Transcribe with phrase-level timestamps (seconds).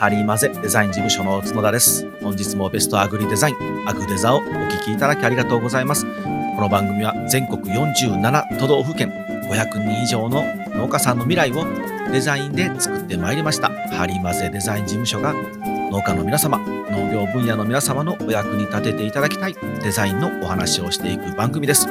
[0.00, 2.08] ハリーマゼデザイン事務所の角田です。
[2.22, 3.56] 本日もベストアグリデザイン、
[3.86, 6.06] アグデザをお聞きいただきありがとうございます。
[6.06, 9.10] この番組は全国47都道府県
[9.44, 11.66] 500人以上の農家さんの未来を
[12.10, 13.68] デザインで作ってまいりました。
[13.68, 21.86] ハリーマゼデザイン事務所が農家の皆様、農業分野の皆様のお役に立てていただきたいデザインのお話をしていく番組です。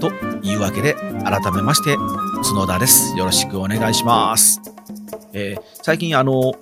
[0.00, 0.10] と
[0.42, 1.96] いうわけで、改めまして、
[2.44, 3.16] 角田です。
[3.16, 4.60] よろしくお願いします。
[5.32, 6.52] えー最近、あの、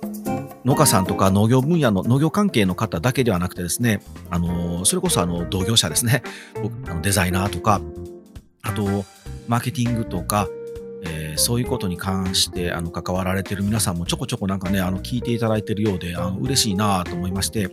[0.65, 6.21] 農家さんとか農業分野の農業関係の方だけではなくてですね、あの、それこそあの同業者ですね、
[6.87, 7.81] あのデザイナーとか、
[8.61, 9.05] あと、
[9.47, 10.47] マーケティングとか、
[11.03, 17.69] えーそういうことに関してあの関わられている皆さんもちょこちょこなんかね、あの聞いていただいているようで、あの嬉しいなと思いまして、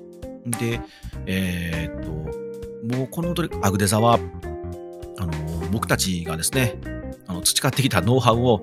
[0.47, 0.81] で、
[1.27, 4.21] えーっと、もうこのアグデザは、
[5.19, 5.33] あの、
[5.73, 6.77] 僕たちがですね、
[7.27, 8.61] あの培ってきたノウハウを、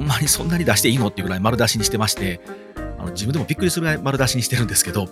[0.00, 2.40] ほんまにそんなに出していいのっていうぐらい丸出しにしてまして、
[2.98, 5.08] あの自分でもびっくりするぐらい丸出しにしてるんですけど、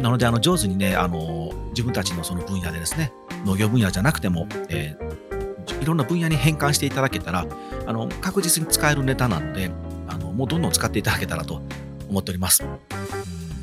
[0.00, 3.12] なので、あの上手にね、あの自分たちのその分野でですね、
[3.44, 5.24] 農業分野じゃなくても、えー
[5.80, 7.46] いろんな分野に変換していただけたら、
[7.86, 9.70] あの確実に使えるネタなので、
[10.08, 11.62] あのもうどんどん使っていただけたらと
[12.08, 12.64] 思っております。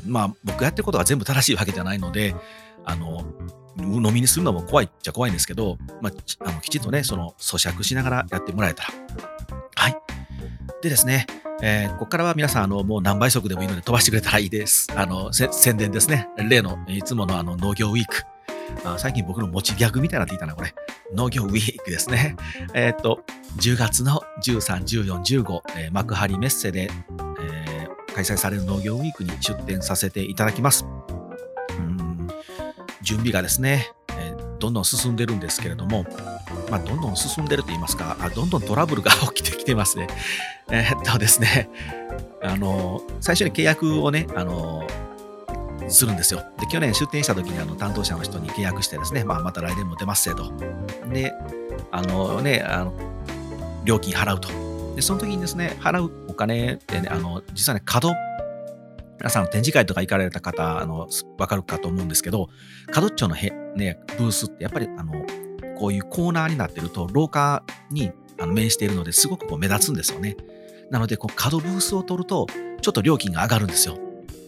[0.06, 2.34] まあ、僕やってることが全部正しいわけじゃないので、
[2.84, 3.24] あの
[3.76, 8.90] 鵜呑みにするのも怖いっちゃ怖いんですけど、まあ、あのきちっとね、その咀嚼しながらやってもらえたら。
[10.82, 11.26] でですね、
[11.62, 14.88] えーここからは皆さん、あの、もう何倍速でもいいので飛ばしてくれたらいいです。
[14.96, 16.28] あの、宣伝ですね。
[16.48, 18.24] 例の、いつものあの、農業ウィーク。
[18.84, 20.74] あ最近僕の持ちギャグみたいになっていたな、これ。
[21.14, 22.36] 農業ウィークですね。
[22.74, 23.20] えーっと、
[23.58, 26.90] 10月の13、14、15、えー幕張メッセで、
[27.40, 30.84] えー開催される農業ウィークに出展させていただきます。
[31.78, 32.28] うん
[33.02, 33.90] 準備がですね、
[34.62, 36.06] どんどん進んでるんですけれども、
[36.70, 40.06] まあ、どんどん進んでると言いますか、あどんどんトラブルが起きてきてますね。
[40.70, 41.68] えーっとですね、
[42.40, 44.86] あの、最初に契約をね、あの、
[45.88, 46.44] するんですよ。
[46.60, 50.52] で、去年出店した時にあの担当者の人に契約してですね、まあ、また来年も出ますせと。
[51.12, 51.32] で、
[51.90, 52.94] あのね、あの、
[53.84, 54.48] 料金払うと。
[54.94, 58.14] で、その時にですね、払うお金ってね、あの、実はね、角、
[59.22, 61.06] 皆さん展示会とか行かれた方、あの、
[61.38, 62.48] わかるかと思うんですけど、
[62.90, 65.12] 角っちょのへ、ね、ブースってやっぱり、あの、
[65.78, 67.62] こういうコーナーになってると、廊下
[67.92, 68.10] に
[68.40, 70.36] あの面しているのですごくこう目立つんですよね。
[70.90, 72.48] なので、こう角ブースを取ると、
[72.80, 73.96] ちょっと料金が上がるんですよ。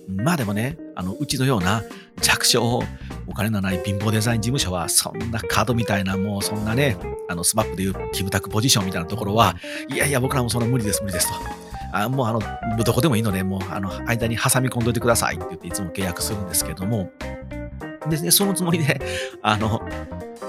[0.09, 1.85] まあでもね、あの、うちのような
[2.21, 2.83] 弱小、
[3.29, 6.97] お金のない貧乏デザイン事務所は、そんな角みたいな、もうそんなね、
[7.29, 9.55] あの、スマップでいうキムタクポジションみたいなところは、
[9.89, 11.64] いやいや、僕らもそんな無理です、無理ですと。
[11.95, 12.41] あもうあの、
[12.85, 17.11] どこでもいいので、もうあの、間に挟み込んどいてくださいって言っていつも契約するんですけども、
[18.09, 19.01] でね、そのつもりで、
[19.43, 19.81] あの、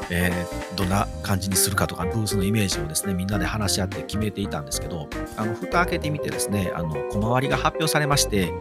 [0.09, 5.07] えーどんな感じにするかとか、ブースのイメージをですね、みんなで話し合って決めていたんですけど、
[5.37, 8.51] あの、蓋開けてみてですね、あの、コマ割りが発表されまして、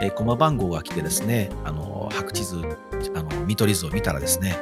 [0.00, 2.62] えー、コマ番号が来てですね、あの、白地図、
[3.16, 4.56] あの、見取り図を見たらですね、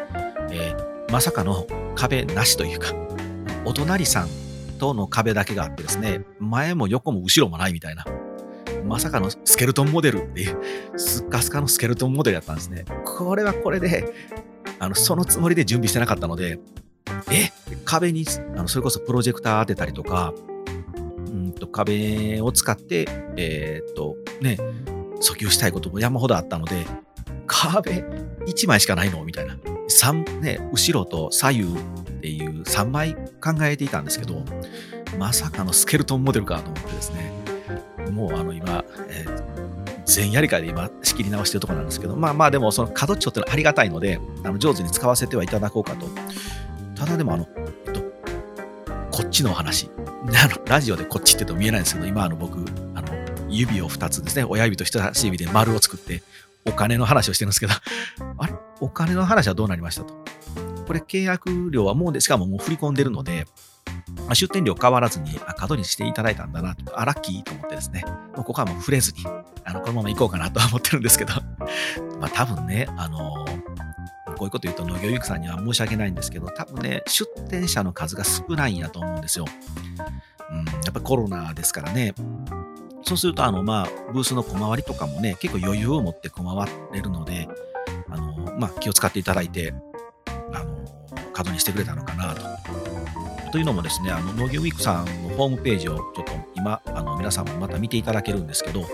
[0.51, 2.95] えーまさかの壁なしというか、
[3.67, 4.29] お隣さん
[4.83, 8.05] との壁だけがあってですね、前も横も後ろもないみたいな、
[8.85, 10.59] まさかのスケルトンモデルっていう、
[10.99, 12.85] スッカスカのスケルトンモデルやったんですね。
[13.05, 14.13] これはこれで、
[14.81, 16.59] あの、そのつもりで準備してなかったので、
[17.31, 17.53] え？
[17.85, 18.25] 壁に、
[18.57, 20.35] あのそれこそプロジェクター当てたりとか、
[20.97, 23.07] うんと壁を使って、
[23.37, 24.59] えーっと、ね、
[25.21, 26.87] 訴求したいことも山ほどあったので、
[27.47, 28.05] 壁
[28.47, 29.25] 1枚しかないの？
[29.25, 29.57] みたいな。
[29.87, 31.77] 三ね、後ろと左右っ
[32.21, 34.43] ていう3枚考えていたんですけど、
[35.19, 37.33] まさかのスケルトンモデルかと思ってですね、
[38.11, 39.53] もうあの今、えー
[40.05, 46.07] 全やり替えで今仕切り直してるところなんですけど、まあまあでもその角っちょってのはありがたいので、あの上手に使わせてはいただこうかと。
[46.95, 47.49] ただでもあの、
[47.87, 48.01] えっと、
[49.11, 49.91] こっちのお話。
[50.25, 52.59] あのラジオでこっちって言うと見えないんですけど、今あの僕、
[52.95, 53.09] あの、
[53.49, 56.23] 指を2つですね、親指と人差し指で丸を作って、
[56.65, 57.73] お金の話をしてるんですけど、
[58.39, 58.53] あれ？
[58.81, 60.25] お金の話はどうなりましたと。
[60.87, 63.47] これ契約料はもうで、しかももう振り込んでるので、
[64.29, 68.05] ま出店料変わらずにあ角にしていただいたんだなと、あ、ラッキーと思ってですね、
[68.37, 69.25] もうここはもう触れずに、
[69.65, 71.35] あの、このまま行こうかなとは思ってるんですけど、
[72.21, 73.45] まあ多分ね、あの
[74.43, 79.45] こういうこと言うと農業ユークさんには申し訳ないんですけど、多分ね、出店者の数が少ないんやと思うんですよ。
[80.51, 82.15] うん、やっぱコロナですからね。
[83.05, 87.49] そうすると、あの、まあ、ブースの小回りとかもね、結構余裕を持って小回れるので、
[88.09, 89.75] あの、まあ、気を使っていただいて、
[91.33, 92.43] 稼働にしてくれたのかなと。
[93.53, 98.87] というのもですね、あの農業ウィークさんのホームページをちょっと今、あの皆さんもまた見ていただけるんですけど、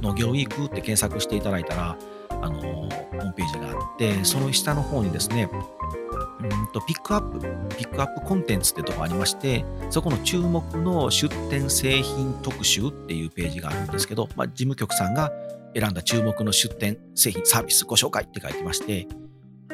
[0.00, 1.96] 農業ウィークって検索していただいたら、
[2.30, 7.40] あのホームページがあって、その下の方にですね、うんとピックアップ、
[7.76, 15.32] ピックアップコンテンツってとこありまして、そこの注目の出展製品特集っていうページがあるんですけど、まあ、事務局さんが
[15.74, 19.06] 選んだ注目の出展製品、サービスご紹介って書いてまして、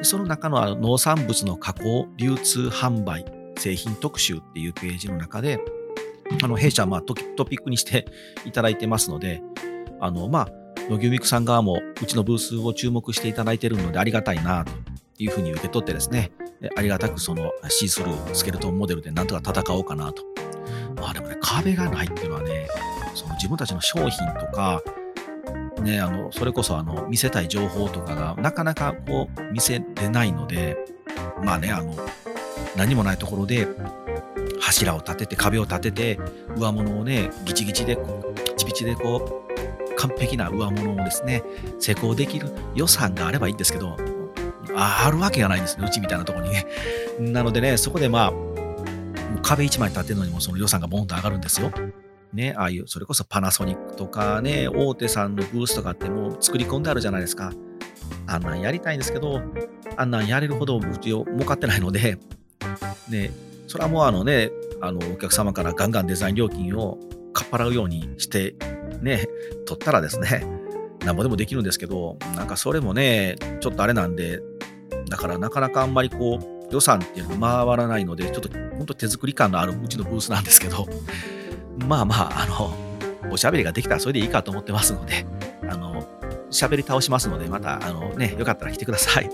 [0.02, 3.25] その中のあの農産物の加工、流通、販売、
[3.56, 5.60] 製品特集っていうページの中で、
[6.43, 7.22] あの弊社はまあトピ
[7.56, 8.06] ックにして
[8.44, 9.43] いただいてますので、
[10.00, 10.49] あのまあ、
[10.90, 14.72] 野牛ミクさん側もうちのブースを注目していただいているのでありがたいなと
[15.19, 16.32] いうふうに受け取ってですね、
[16.76, 20.22] ありがたくそのシースルースケルトンモデルでなんとか戦おうかなと。
[20.96, 22.69] まあでもね、壁がないっていうのはね、
[23.14, 24.82] その自分たちの商品とか、
[25.82, 30.76] ね、あの、それこそあの、見せたい情報とかがなかなかこう、見せれないので、
[31.44, 31.94] まあね、あの、
[32.76, 33.69] 何もないところで、
[34.61, 36.19] 柱を立てて、壁を立てて、
[36.56, 38.02] 上物をね、ギチギチで、ピ
[38.56, 41.43] チピチでこう、完璧な上物をですね、
[41.79, 43.96] 施工できる予算があればいいんですけど、
[44.75, 46.67] あるわけがないんですね、うちみたいなとこにね。
[47.19, 48.32] なのでね、そこでまあ、
[49.43, 51.70] 壁一枚立てるのにもその予算がボンと上がるんですよ。
[52.32, 57.52] ね、ああいう、それこそパナソニックとかね、大手さんのブースとかってもう作り込んであるじゃないですか。
[58.26, 59.43] あんなんやりたいんですけど、
[59.96, 62.19] あんなんやれるほどうちを儲かってないので、
[63.11, 63.32] ね、
[63.67, 64.50] それはもうあのね、
[64.81, 66.99] あの、お客様からガンガンデザイン料金を
[67.32, 68.55] かっぱらうようにして、
[69.02, 69.26] ね、
[69.67, 70.46] 取ったらですね、
[71.05, 74.40] なんぼでもできるんですけど、なんかそれもね、ちょっとあれなんで、
[75.08, 80.88] だからなかなかあんまりこう、予算っていうのが回らないので、ちょっと本当手作り感のあるうちのブースなんですけど、
[81.78, 82.74] まあまあ、あの、
[83.30, 85.26] おしゃべりができたらそれでいいかと思ってますので、
[85.69, 86.06] あの、
[86.50, 89.30] 喋り倒しますので、また、あのね、よかったら来てください。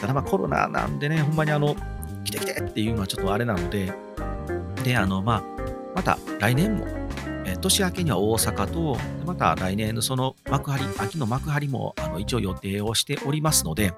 [0.00, 1.74] ただまあコロナなんでね、ほんまにあの、
[2.24, 3.92] 来て来てっていうのはちょっとあれなので、
[4.84, 5.42] で、あの、まあ、
[5.94, 6.86] また来年も、
[7.46, 8.96] え年明けには大阪と、
[9.26, 13.94] また来年のその幕張、秋の幕張もあの一応予定をしておりますので、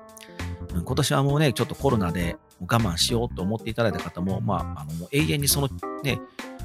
[0.73, 5.69] 今年はもうね、ちょっとコロナで我慢しようと思っていただいた方も、まあ、あのもう永遠にその
[6.03, 6.21] ね、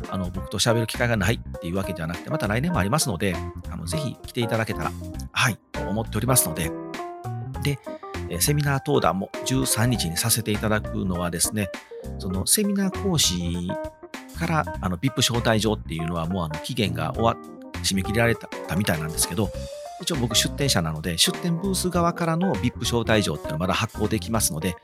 [0.10, 3.36] あの僕と喋る機会がないっていうわけじゃなくて、また来年もありますので、
[3.70, 4.92] あのぜひ来ていただけたら、
[5.32, 6.72] はい、と思っておりますので、
[7.64, 7.80] で、
[8.40, 11.70] セミナー登壇も13日にさせていただくのはですね、
[12.20, 13.70] そのセミナー講師
[14.38, 17.38] からあの VIP 招待状っていうのはもうあの期限が終わ
[17.84, 19.50] 締め切られたみたいなんですけど、
[20.02, 24.76] 一応僕出店者なので、出店ブース側からの VIP 招待状っていうのはまだ発行できますので、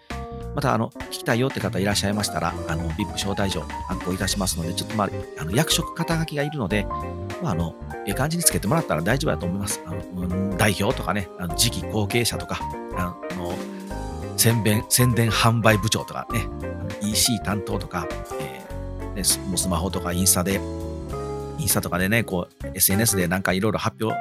[0.55, 5.09] また、あの、聞きたいよって方いらっしゃいましたら、あの、VIP 招待状発行いたしますので、ちょっとまあ、
[5.39, 6.85] あの役職肩書きがいるので、
[7.41, 7.75] まあ、あの、
[8.05, 9.81] ええ感じにつけてもらったら大丈夫だと思います。
[9.85, 12.59] あの、うん、代表とかね、あの次期後継者とか、
[12.95, 13.53] あの、
[14.37, 16.47] 宣伝、宣伝販売部長とかね、
[17.01, 18.07] EC 担当とか、
[18.39, 20.59] えー、ね、スマホとかインスタで、
[21.59, 24.17] インスタとかでね、こう、SNS でなんかいろいろ発表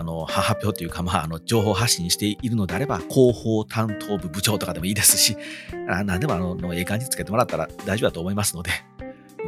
[0.00, 5.36] あの、発表というか、まあ、あの、情報発信しているのであれば、広報担当部部長とかでもいいですし、
[5.88, 8.70] あ何でもあの、ええ感じつけてもらったら大丈夫だと思いますので、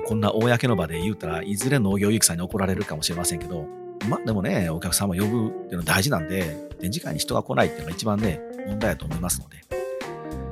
[0.06, 3.66] こんな公の場で言うたらいずれ農業ゆきさんに怒られるかもしれませんけど、
[4.10, 9.56] まあでもね、お客様呼ぶっていうのは大事なんで、展示会に人が来ないっていうのが一番ね、問題だと思いますので。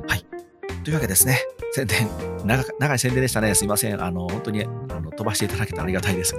[0.09, 0.25] はい。
[0.83, 1.41] というわけですね。
[1.73, 2.09] 宣伝、
[2.47, 3.55] 長長い宣伝でしたね。
[3.55, 4.03] すいません。
[4.03, 6.35] あの、本当にあの飛ばしていただけたらありがたいです。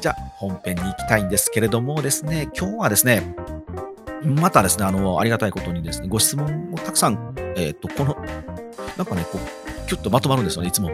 [0.00, 3.34] じゃあ、本編に行きたいんですけれどもですね、今日はですね、
[4.22, 8.16] またですね、あの、ありがたいことにですね、ご質問もたくさん、えっ、ー、と、この、
[8.96, 10.90] なんかね、こう、キュッとまとまるんですよね、いつも。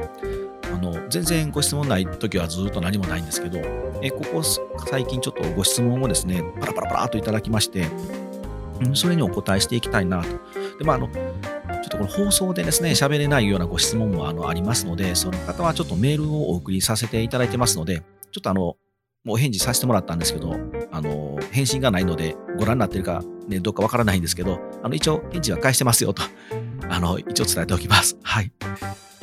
[0.73, 3.59] あの、全然ご質問ない時はずっと何もないんですけど、
[4.03, 7.87] えここ最近ちょっとご質問をですね、パラパラパラといただきまして、
[8.95, 10.29] それにお答えしていきたいなと。
[10.79, 18.03] で、まあ、あの、ちょっとこの放送でですね、喋れないようなご質問もあのありますので、その方はちょっとメールをお送りさせていただいてますので、
[18.33, 18.77] ちょっとあの、
[19.25, 20.55] もう返事させてもらったんですけど、
[20.93, 26.23] あの、返信がないので、ご覧になってるか、ね、どっかわからないんですけど、あの、一応、返事は返してますよと、
[26.91, 28.19] あの、一応伝えておきます。
[28.23, 28.53] はい。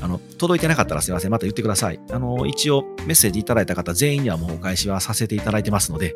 [0.02, 1.32] あの、届いてなかったらすいません。
[1.32, 2.00] また言ってください。
[2.10, 6.16] あの、一応、メッセージいただいた方全員にはもうお返しはさせていただいてますので、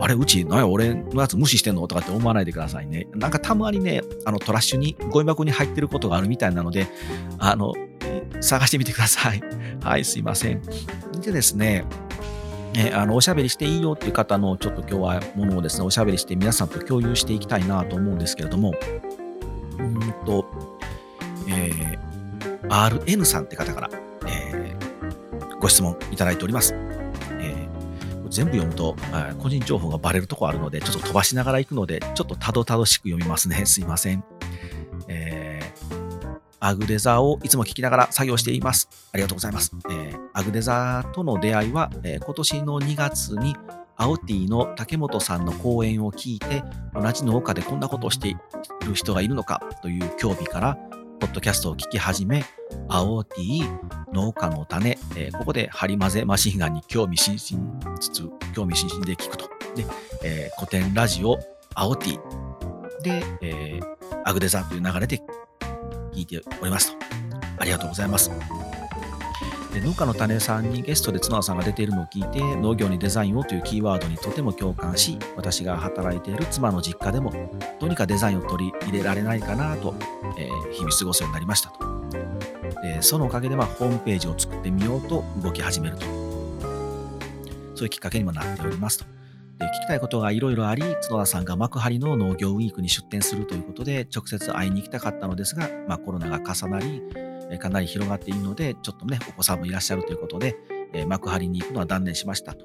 [0.00, 1.86] あれ、うち、なや、俺のやつ無視してんの？
[1.86, 3.06] とかって思わないでくださいね。
[3.14, 6.86] なんかたまにね、あの、トラッシュに、ゴミ箱に入ってることがあるみたいなので、
[7.38, 7.74] あの、
[8.40, 9.42] 探してみてください。
[9.82, 10.62] はい、すいません。
[11.20, 11.84] でですね、
[12.76, 18.74] えあのおしゃべりしていいよっていう方のちょっと今日はものをですね、おしゃべりして皆さんと共有していきたいなと思うんですけれども、
[19.78, 20.44] うんと、
[21.48, 23.90] えー、RN さんって方から、
[24.26, 26.74] えー、ご質問いただいております。
[26.74, 28.96] えー、全部読むと、
[29.38, 33.66] 個人情報がバレるとこあるので、ちょっと飛ばしながら行くので、ちょっとたどたどしく読みますね。
[33.66, 34.24] すいません。
[36.64, 38.88] アグデザーをいつも聞きながら作業しています。
[39.12, 39.70] ありがとうございます。
[39.90, 43.54] えー、アグデザーとの出会いは、えー、今年の2月に
[43.96, 48.34] アオティの竹本さんの講演を聞いて、同じ農家でこんなことをしてい
[48.86, 50.76] る人がいるのかという興味から、
[51.20, 52.42] ポッドキャストを聞き始め、
[52.88, 53.62] 青 T、
[54.14, 59.50] 農家の種、えー、ここで針混ぜマシンガンに興味津々つつ、興味津々で聞くと。
[59.76, 59.84] で、
[60.22, 61.38] えー、古典ラジオ、
[61.74, 62.18] 青 T
[63.02, 65.20] で、えー、アグデザという流れで
[66.14, 66.98] 聞いておりますと。
[67.58, 68.30] ありがとうございます。
[69.74, 77.32] で農家の種さんにゲストで角田さんが出ているのを聞いて農業にデザインをというキーワードにとても共感し私が働いている妻の実家でも
[77.80, 79.96] どうにかデザインを取り入れられないかなと、
[80.38, 82.04] えー、日々過ごすようになりましたと
[82.82, 86.06] でそのおかげで、まあ、ホームページを作ってみようと動き始めると
[87.74, 89.13] そういうきっかけにもなっておりますと
[89.58, 97.02] で聞きたいことがいろいろあり角田さんが幕張の農業ウィークに出店するということで直接会いに行きたかったのですが、まあ、コロナが重なり
[97.58, 100.56] かなり広がっているので、ちょっとね、お子さんもいらっしゃるということで、
[100.92, 102.64] え幕張に行くのは断念しましたと。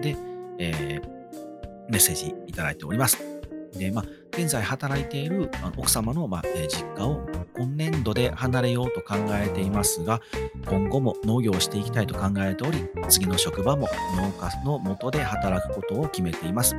[0.00, 0.16] で、
[0.58, 3.35] えー、メッセージいただいております。
[3.76, 10.20] で、まあ、現在働いている奥様の、まあ実家を今年度で離れようと考えていますが、
[10.66, 16.76] 今後も農業をしていきたいと考えており、次の職場も農家の下で働くことを決めています。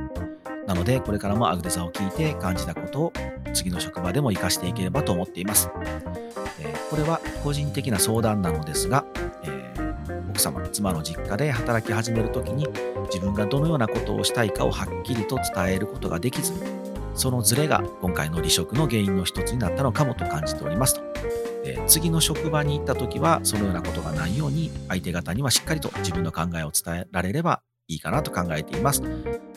[0.66, 3.12] なので、これからもアグデザを聞いて感じたことを
[3.54, 5.70] 次の職場でも活かしていければと思っています。
[6.60, 9.04] えこれは個人的な相談なのですが、
[9.44, 12.66] えー、奥様、妻の実家で働き始めるときに
[13.06, 16.52] 自分がどのようなことをしたいかをはっきりと伝えることができず、
[17.18, 21.02] そのズレが今回の離職の原因の一つになったのかもと感じておりますと。
[21.64, 29.02] え、次の職場に行ったときは、そのようなことがないように、相手方にはしっかりと自分の考えを伝えられればいいかなと考えています。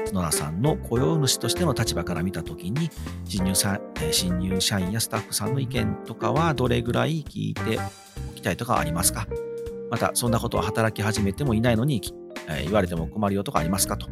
[0.08, 2.90] 角田さんの雇用主としての立場から見たときに
[3.26, 3.80] 新入社、
[4.12, 7.80] 新入社員やスタッフさんの意見とかはどれぐらい聞いて
[8.32, 9.28] おきたいとかありますか？
[9.92, 12.02] また、そんなことを働き始めてもいないのに、
[12.50, 14.08] え、言われても困るよとかありますかと。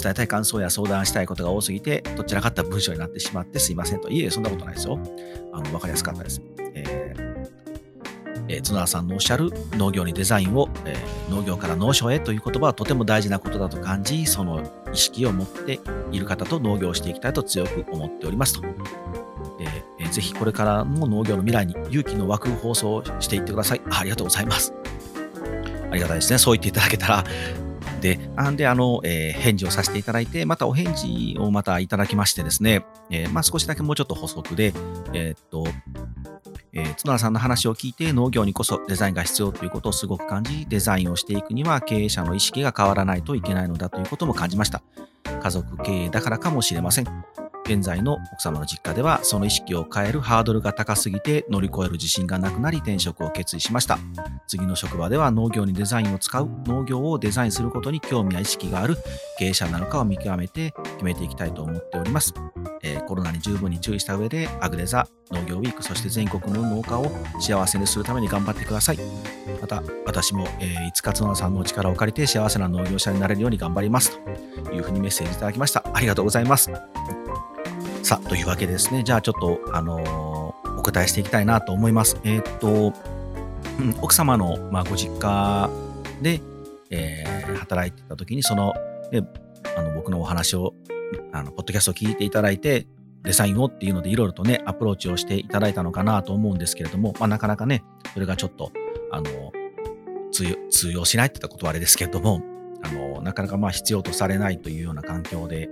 [0.00, 4.08] 伝えたい感想や相談したいことが多すぎて、どちらかった文章になってしまってすいませんと。
[4.08, 4.98] いえ、そんなことないですよ。
[5.52, 6.42] あの、わかりやすかったです。
[6.74, 7.30] えー
[8.48, 15.78] えー、角田さんのおっしゃる農業にデザインを、えー、農業から農商へという言葉はとても大事なことだと感じ、その意識を持って
[16.10, 18.62] いる方と農業をしていきたいと強く思っておりますと。
[19.98, 23.82] えー、ぜひこれからの農業の未来に勇気の湧く放送をしていってください。
[23.90, 24.74] ありがとうございます。
[25.90, 26.38] ありがたいですね。
[26.38, 27.24] そう言っていただけたら。
[28.00, 34.72] で、あんで、あの、えー、返事をさせていただいて、またお返事をまたいただきましてですね、えー、まあ少しだけもうちょっと補足で、
[35.12, 35.64] えー、っと、
[36.72, 44.82] えー、角田さんの話を聞いて農業にこそデザインが必要ということをすごく感じ、デザインをしていくには経営者の意識が変わらないといけないのだということも感じました。
[45.42, 47.06] 家族経営だからかもしれません。
[47.70, 53.98] 現在の奥様の実家ではその意識を変えるハードルが高すぎて乗り越える自信がなくなり転職を決意しました
[54.48, 58.96] 次の職場では農業にデザインを使う農業をデザインすることに興味や意識がある
[59.38, 62.34] 経営者なのかを見極めて決めていきたいと思っております
[62.82, 67.10] えー、コロナに十分に注意した上で、アグレザ農業ウィーク、そして全国の農家を
[67.40, 68.98] 幸せにするために頑張ってください。
[69.60, 74.18] また、私も、えー、いつか角田さんのお力を借りて幸せな農業者になれるように頑張ります
[74.64, 75.84] というふうにメッセージいただきました。
[75.92, 76.70] ありがとうございます。
[78.02, 82.18] さあ、というわけですね、じゃあちょっと、あのー、お答えしていきたいなと思います。
[82.24, 82.94] えー、っと、
[83.78, 85.70] うん、奥様の、まあ、ご実家
[86.22, 86.40] で、
[86.90, 88.74] えー、働いてた時に、その、
[89.12, 89.22] ね、
[89.76, 90.74] あの僕のお話を
[91.32, 92.86] あの、ポッドキャストを聞いていただいて、
[93.22, 98.72] デザインをっていうのでいろいろとね、アプローチをしていただいたのかなと思うんですけれども、まあ、なかなかね、それがちょっと、
[99.10, 99.52] あの、
[100.32, 102.42] 通用しないって言ったことはあれですけれども、
[102.82, 105.68] あの、なかなかまあ必要とされないというような環境で、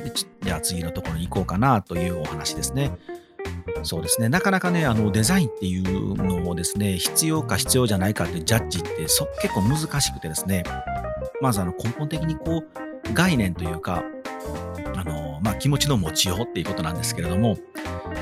[0.00, 2.92] でじゃあ次のところに行こうかなというお話ですね。
[3.82, 4.28] そうですね。
[4.28, 10.64] なかなかね、あの、デザインっていうのをですね、必要か必要じゃないかってジャッジってそ結構難しくてですね、
[11.40, 14.04] まずあの根本的にこう、概念というか、
[14.96, 17.56] あの、まあ、気持ちの持ちようっていうことなんですけれども、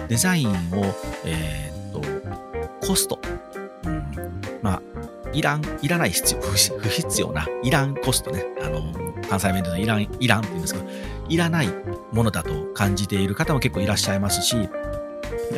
[0.08, 0.52] デザインを、
[1.24, 3.18] えー、っと、コスト、
[3.84, 4.04] うん、
[4.62, 4.82] まあ、
[5.32, 8.44] いらん、いらない必要、不必要な、いらんコストね。
[8.62, 8.92] あの、
[9.28, 10.86] 関西弁でのいらん、いらんって言うんですけど、
[11.28, 11.68] いらない
[12.12, 14.56] ものだと感じている方も結構いらっしゃいますし、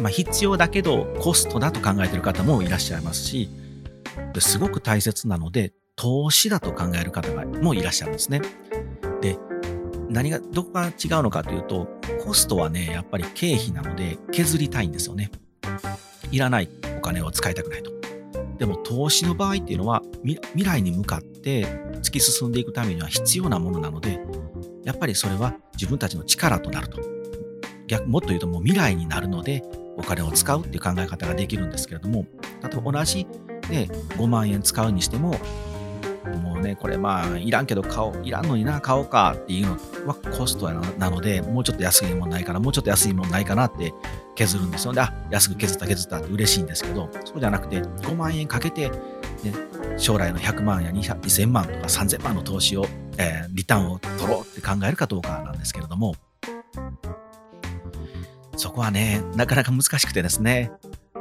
[0.00, 3.48] まあ、必要だけどコストだと考えている方もいらっしゃいますし、
[4.38, 8.40] すごく大切なので、投資だと考える方もいらっしゃるんですね。
[9.20, 9.36] で、
[10.08, 11.88] 何が、どこが違うのかというと、
[12.24, 15.30] コストはね、やっぱり経費なので削りたいんですよね。
[16.30, 17.90] いらないお金を使いたくないと。
[18.58, 21.64] でも投資の場合っていうのは未来に向かって
[22.02, 24.20] 突き進んでいくためには必要なものなので、
[24.90, 26.98] やっぱりそれは自分たちの力となると。
[27.86, 29.62] 逆もっと言うともう未来になるので
[29.96, 32.26] お金を使うっていう考え方ができるんですけれども、
[32.60, 33.24] 例えば同じ、
[33.70, 35.36] ね、5万円使うにしても、
[36.42, 39.76] もうね、これまあ、いらんけど買おう、いらんのにな、買おうかっていうの
[40.08, 43.94] はコストなので、もうちょっと安いもんないかな、もうちょっと安いもんないかなって
[44.34, 45.02] 削るんですよね。
[45.02, 48.90] あ、安く削った削ったって嬉しいんですけど、そうじゃなくて5万円かけて、
[49.42, 49.54] ね、
[49.96, 52.86] 将来の100万や2000万とか3000万の投資を、
[53.18, 56.14] えー、リターンを取ろうって考えるかどうかなんですけれども、
[58.56, 60.70] そこはね、なかなか難しくてですね、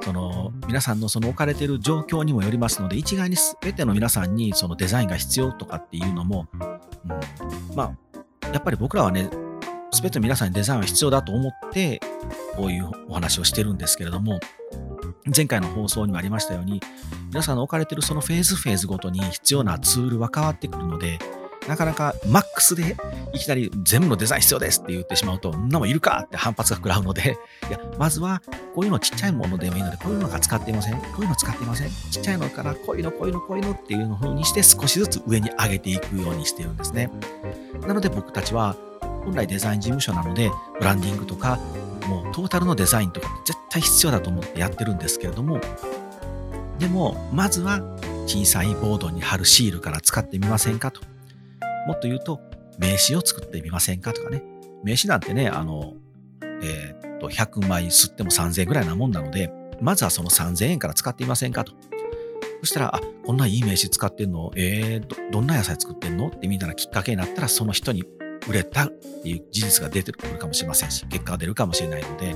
[0.01, 7.95] その皆さんのその置かれている状況にもよりますので、一概に全ての皆さんにそのデザインが必要とかっていうのも、うん、ま
[8.43, 9.29] あ、やっぱり僕らはね、
[9.91, 11.99] 全ての皆さんにデザインは必要だと思って、
[12.55, 14.39] こういうお話をしてるんですけれども、
[15.25, 16.81] 前回の放送にもありましたように、
[17.27, 21.19] 皆さんの置かれてるそのフェーズフェーズごとに必要なツールは変わってくるので、
[21.67, 22.97] なかなかマックスで
[23.33, 27.37] いきなり全部のデザイン必要ですって言ってしまうと、んなもいるかって反発が食らうので、
[27.69, 28.41] いや、まずは
[28.73, 37.11] こういうのちっちゃいものでもいいので、こういうのが使っていませんこういうの使っていませんちっちゃいのからこういうの、こういうの、こういうのっていうの風にして少しずつ上に上げていくようにしてるんですね。
[37.85, 38.75] なので僕たちは
[39.23, 40.49] 本来デザイン事務所なので、
[40.79, 41.59] ブランディングとか、
[42.09, 45.61] もトータルのデザインとか絶対必要だと思ってやってるんですけれども、
[46.79, 47.81] でも、まずは
[48.25, 51.01] 小さいボードに貼るシールから使ってみませんかと。
[51.87, 52.39] もっと言うと、
[52.77, 54.43] 名刺を作ってみませんかとかね。
[54.83, 55.93] 名刺なんてね、あの、
[56.61, 59.51] えー、っと、100枚吸っても3000円ぐらいなもんなので、
[59.81, 61.73] まずはその3000円から使ってみませんかと。
[62.61, 64.51] そしたら、あ、こんないい名刺使ってんの？
[64.55, 66.27] えー、ど、どんな野菜作ってんの？
[66.27, 68.05] って見たらきっかけになったら、その人に
[68.47, 72.35] 売れたっていう事実が出てくるかもしれませんし、結果が出るかもしれないので、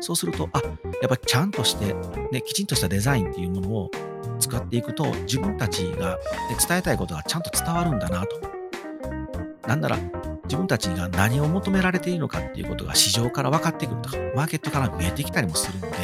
[0.00, 0.68] そうすると、あ、や
[1.06, 1.94] っぱりちゃんとして、
[2.32, 3.90] ね、きちんとしたデザインっていうものを
[4.38, 6.20] 使っていくと、自分たちが、ね、
[6.66, 8.40] 伝えたいことがちゃんと伝わるんだなと。
[9.66, 9.98] なんなら、
[10.44, 15.96] 自分たちが何を求められているのかっていうことが市場から分かってくるとか、マーケットから見えてきたりもするので、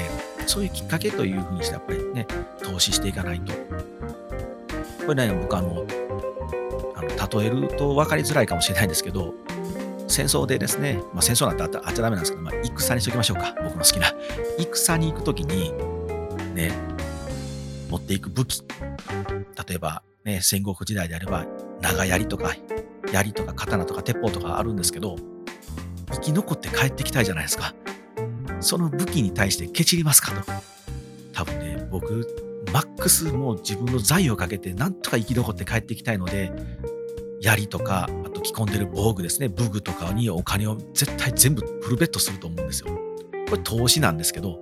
[0.46, 2.26] そういうきっかけというふうにして、やっぱりね、
[2.62, 3.52] 投資していかないと。
[5.04, 5.84] これね、僕あの、
[6.96, 9.34] あの例えると分かりづらいかもしれないんですけど、
[10.08, 13.54] 戦争でですね、まあ、戦争なんてあっちゃダメなんですけど、まあ、戦にしときましょうか。
[13.62, 14.12] 僕の好きな。
[14.58, 15.72] 戦に行くときに、
[16.54, 16.72] ね、
[17.90, 18.62] 持っていく武器。
[19.68, 21.44] 例えば、ね、戦国時代であれば、
[21.80, 22.54] 長槍とか
[23.12, 25.16] 槍とか刀とか鉄砲とかあるんですけど、
[26.12, 27.74] 生き残って帰ってきたいじゃないですか。
[28.60, 30.32] その武器に対してケチりますか？
[30.32, 30.52] と。
[31.32, 32.26] 多分ね、僕、
[32.72, 36.52] マックスもう自分の財をかけてなんとか生き残って帰っていきたいので、
[37.40, 42.88] 槍とか、あと着込んでる防具ですね、武具とかにお金を絶対全部フルベットすると思うんですよ。
[43.48, 44.60] これ投資なんですけど、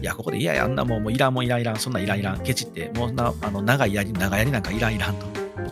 [0.00, 5.26] いや、ここでいやいや、あんなもんもういらんもんいらんいらん、そんないらんいらん、ケチって、もうな、あの、長い槍、長槍なんかいらんいらんと。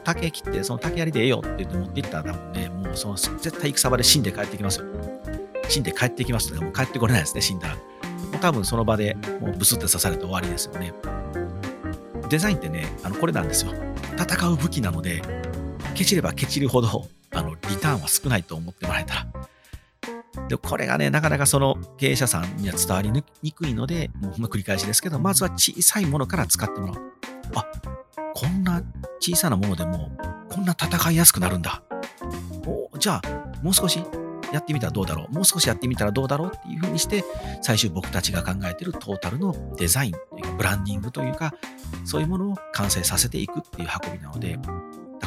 [0.04, 4.86] 竹切って、その竹槍でええよって言って持っていったら、ね、もうその絶対戦場で死んで帰ってきますよ。
[5.68, 7.74] 死んで帰ってきますとか、もう帰ってこれないですね、死んだら。
[7.74, 7.80] も
[8.34, 10.92] う多分その場でもうブスって刺されて終わりですよね。
[12.32, 13.72] デザインってね、あのこれなんですよ。
[14.16, 15.20] 戦う武器なので、
[15.94, 20.48] ケチればケチるほど、あの、リターンは少ないと思ってもらえたら。
[20.48, 27.12] で、これがね、なかなかその経営者さんには伝わりにくいので、もう繰り返しですけど、まずは小さいものから使ってもらう。
[27.54, 27.66] あ、
[28.34, 28.82] こんな
[29.20, 30.10] 小さなものでも、
[30.48, 31.82] こんな戦いやすくなるんだ。
[32.66, 34.02] おじゃあ、もう少し
[34.54, 37.24] やってみたらどうだろうもう少しやってみたらどうだろうっていうふうにして、
[37.60, 40.12] 最終僕たちが考えているトータルのデザイン、
[40.62, 41.52] ブランディングというか、
[42.04, 44.60] そういうものを完成させていくっていう運びなので、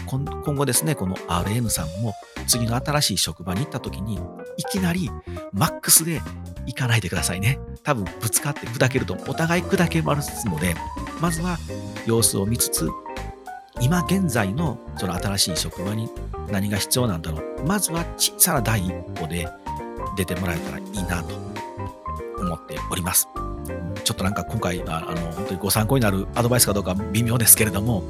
[0.08, 2.14] 今後ですね、この RN さんも
[2.48, 4.16] 次の新しい職場に行った時に、
[4.56, 5.12] いきなり
[5.52, 6.22] マックスで
[6.66, 7.60] 行かないでくださいね。
[7.84, 10.74] 多分ぶつかって砕けるとお互い砕けますので、
[11.20, 11.58] まずは
[12.06, 12.90] 様子を見つつ、
[13.82, 16.10] 今現在のその新しい職場に
[16.50, 17.64] 何が必要なんだろう。
[17.68, 19.50] まずは小さな第一歩で
[20.16, 21.36] 出てもらえたらいいなと
[22.40, 23.28] 思っております。
[24.06, 28.04] ちょっとなんか今回あの本当にご参考になるアドバイスかどうか微妙ですけれども、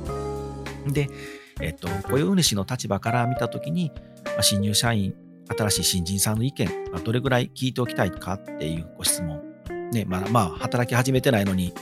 [0.86, 1.10] で、
[1.62, 3.92] えっと、雇用主の立場から見たときに、
[4.26, 5.16] まあ、新入社員、
[5.58, 9.42] 新しい新人さんの意見、まあ、どれぐらい聞いておきたいかっていうご質問。
[9.92, 11.78] ね、まあ、まあ、働き始めてないのに、ちょ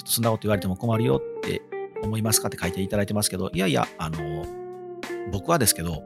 [0.00, 1.60] っとそんなこと言われても困るよって
[2.02, 4.46] 思いますかって書いていただいてますけど、いやいや、あの、
[5.30, 5.98] 僕はですけど、や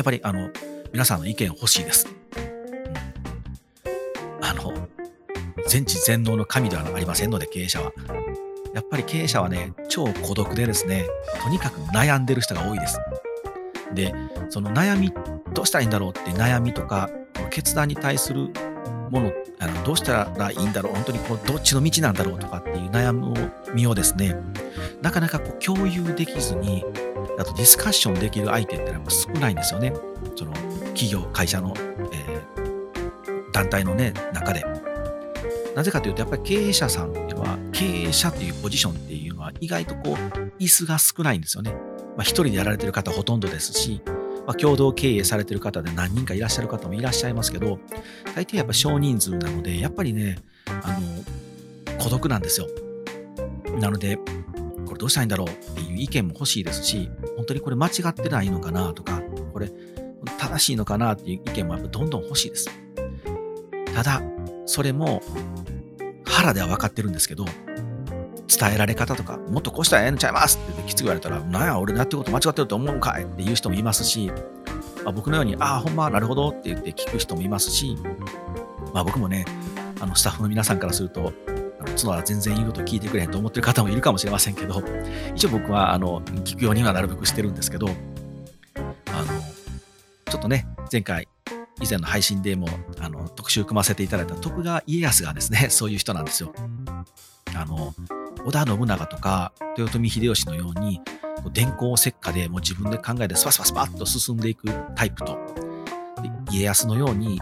[0.00, 0.50] っぱり、あの、
[0.92, 2.08] 皆さんの意見欲しいです。
[5.68, 7.92] 全知全能の神ではありませんので、経営者は。
[8.74, 11.06] やっぱり経営者はね、超孤独でですね、
[11.42, 12.98] とにかく悩んでる人が多いです。
[13.94, 14.12] で、
[14.50, 15.12] その悩み、
[15.52, 17.08] どうしたらいいんだろうって悩みとか、
[17.50, 18.50] 決断に対する
[19.10, 23.12] もの、あのどうしたらいいんだろう、本当にこうどっちの道なんだろうとかっていう悩
[23.72, 24.36] みをですね、
[25.02, 26.84] なかなかこう共有できずに、
[27.38, 29.92] あとディスカッションできる相手ってのは少ないんですよね。
[30.34, 30.52] その
[30.94, 31.74] 企業、会社の、
[32.12, 34.64] えー、団体のね、中で。
[35.74, 41.72] なぜかというと、やっぱり経営者さんっていうのは、経営者っていうポジションっていうのは、意外とこう、椅子が少ないんですよね。
[42.16, 44.00] まあ、一人でやられてる方ほとんどですし、
[44.46, 47.80] まあ、共同経営されてる方で何人かいらっしゃる方もいらっしゃいますけど、
[48.36, 50.98] 大抵やっぱ少人数なので、やっぱりね、あ
[51.88, 52.68] の、孤独なんですよ。
[53.80, 54.16] なので、
[54.86, 59.20] これどうしたらいいんだろうっていう意見も欲しいですし、本当にこれ間違ってないのかなとか、
[59.52, 59.72] これ
[60.38, 62.68] 正しいのかなっていう意見もやっぱどんどん欲しいです。
[63.94, 64.22] ただ、
[64.66, 65.22] それも
[66.24, 67.44] 腹では分かってるんですけど、
[68.48, 74.30] 伝えられ方とか、もっとこうしたらええんちゃいますってきつく言われたら、なんや、俺のやってること間違ってると思うんかいっていう人もいますし、
[75.04, 77.96] まあ、僕のように、ああ、ほんま、なるほどって言って聞く人もいますし、
[78.92, 79.44] まあ僕もね、
[80.00, 81.32] あのスタッフの皆さんからすると、
[81.80, 84.82] あの角は全然言うこと聞いてくれへんと思ってる方もいるかもしれませんけど、
[85.34, 89.26] 一応僕はあの聞くようにはなるべくしてるんですけど、あの、
[90.30, 91.28] ちょっとね、前回、
[91.82, 92.68] 以前の配信でも
[93.00, 96.54] あの特集組ませていただいた徳川家康がですね、 そういう人なんですよ。
[97.54, 97.94] あの、
[98.44, 101.00] 織田信長とか豊臣秀吉のように、
[101.52, 105.38] 電光石火でもう自分で考えてスパスパスパッと進んでいくタイプと、
[106.50, 107.40] 家康のように、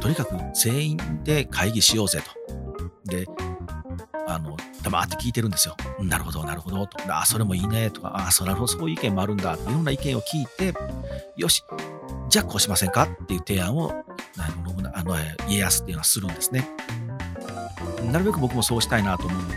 [0.00, 3.10] とにかく全員で会議しようぜと。
[3.10, 3.26] で、
[4.28, 5.76] あの、黙って聞いてるんですよ。
[6.00, 6.98] なるほど、なるほど、と。
[7.08, 10.74] あ、それもいいね、とか、あ、そうなるほど、そういう意見もあるんだ、いろんな意見を聞いて、
[11.36, 11.62] よし、
[12.28, 13.04] じゃあこうしませんか？
[13.04, 13.92] っていう提案を、
[14.38, 14.50] あ
[14.82, 15.14] のあの、
[15.48, 16.68] 家康っていうのはするんですね。
[18.10, 19.56] なるべく僕もそうしたいなと思うので、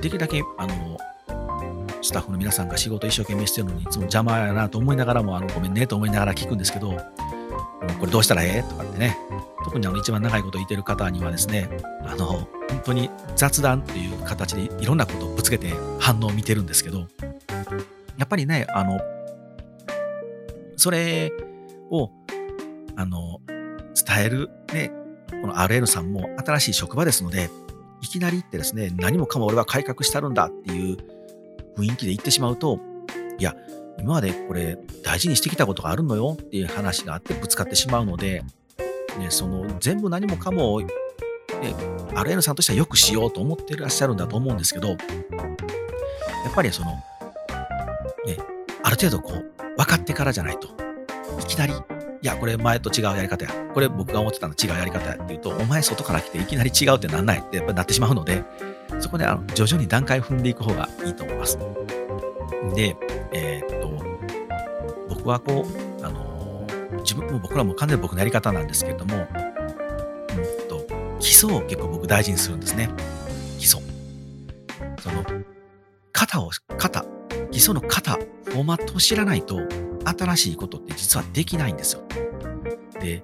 [0.00, 0.98] できるだけ、あの、
[2.02, 6.96] スタッフの皆さんが仕事一生懸命してるのにいつも邪魔やなと思いながらも、あの、ごめんねと思いながら聞くんですけど、
[7.98, 8.62] これどうしたらええ？
[8.62, 9.16] とかってね、
[9.64, 11.68] 特にあの一番長いこと言ってる方にはですね、
[12.04, 12.48] あの、本
[12.84, 17.06] 当に雑談っていう形でいろんなことをぶつけて反応を見てるんですけど、
[18.18, 19.00] やっぱりね、あの、
[20.76, 21.32] それ
[21.90, 22.10] を、
[22.96, 23.40] あの、
[23.94, 24.92] 伝えるね、
[25.42, 27.50] この RN さんも新しい職場ですので、
[28.02, 30.96] いきなり行ってですね、何もかも俺は改革したるんだっていう
[31.76, 32.78] 雰囲気で言ってしまうと、
[33.38, 33.54] いや、
[33.98, 38.42] 今までこれ大事にしてきたことがあるのよっていう話があってぶつかってしまうので、
[39.18, 40.88] ね、その全部何もかも、ね、
[42.14, 44.98] RN さんとしてはよくしようと思ってらっしゃるんだと思うんですけど、やっ
[46.54, 47.02] ぱりその、ね、
[48.82, 50.68] ある程度こう、分かってからじゃないと、
[51.40, 51.76] いきなりい
[52.26, 53.50] や、これ前と違うやり方や。
[53.72, 58.42] これ僕が思ってたの違うやり方やって言うと、お前外から来ていきなり違うってなんないってやっぱなってしまうので、
[59.00, 61.58] そこであの徐々に段階踏んでいく方がいいと思います。
[62.74, 62.96] で、
[63.32, 65.66] えー、っと、僕はこ
[66.00, 66.66] う、あの、
[66.98, 69.26] 自分も僕らも完全に僕のやり方なんですけれども、うん
[70.68, 70.86] と、
[71.20, 72.90] 基礎を結構僕大事にするんですね。
[73.58, 73.80] 基礎。
[75.00, 75.24] その、
[76.12, 77.04] 型を、型、
[77.50, 79.60] 基礎の型、フォーマットを知らないと、
[80.06, 82.02] 新しいことって実はできないんですよ。
[83.00, 83.22] で、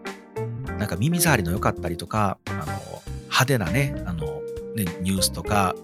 [0.78, 2.64] なんか耳障りの良かったりとか、あの、
[3.22, 4.42] 派手なね、あの、
[4.74, 5.74] ね、ニュースとか、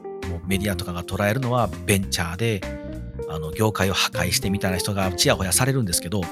[0.47, 2.61] メディアとかが捉えるのはベンチャーで、
[3.29, 6.23] あの、業界を破壊してみたいな人がちやほやされるんですけど、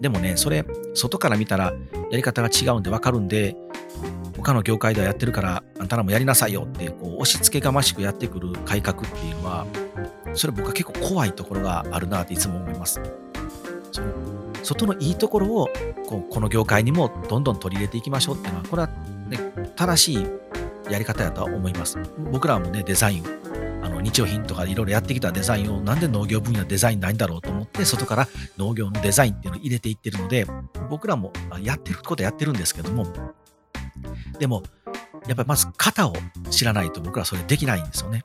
[0.00, 1.72] でもね、それ、外から見たら
[2.10, 3.56] やり方が違うんでわかるんで、
[4.36, 9.66] 他の業界ではやってるから、あんたらもやりなさいよって、こう、押し付けがましくやってくる改革っていうのは、
[10.34, 13.00] それ僕は結構怖いところがあるなっていつも思います。
[13.92, 14.08] その
[14.62, 15.68] 外のいいところを
[16.06, 18.88] こうこの業界にもどんどん取り入れていきましょうっていうのはこれは、
[19.28, 20.26] ね、正しい
[20.90, 21.98] やり方やとは思います。
[22.32, 23.24] 僕らもねデザイン
[23.82, 30.46] あの日用品とかいろいろやってきたデザインをなんで農業分野デザインないんだろうと思って外から農業のデザインっていうのを入れていってるので
[30.90, 33.06] 僕らもやってることやってるんですけども。
[34.38, 34.62] でも
[35.26, 36.14] やっぱりまず型を
[36.50, 38.22] 知らないと僕らそれできないんですよね。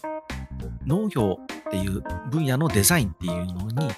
[0.86, 3.90] 農業っていう分野のデザインっていうのに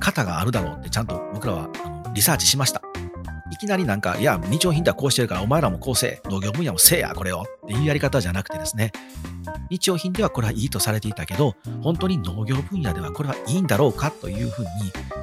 [0.00, 2.82] 型があるだろうってちゃんと僕らはあのリサーチしました。
[3.52, 8.92] いきなりなんか、いや、日用品ではこうしてるからお前らもこうせえ、農業分野もせえや、これをっていうやり方じゃなくてですね、
[9.70, 14.68] 日用品ではこれはいいとされていたけど、本当に農業分野ではこれはいいんだろうかというふうに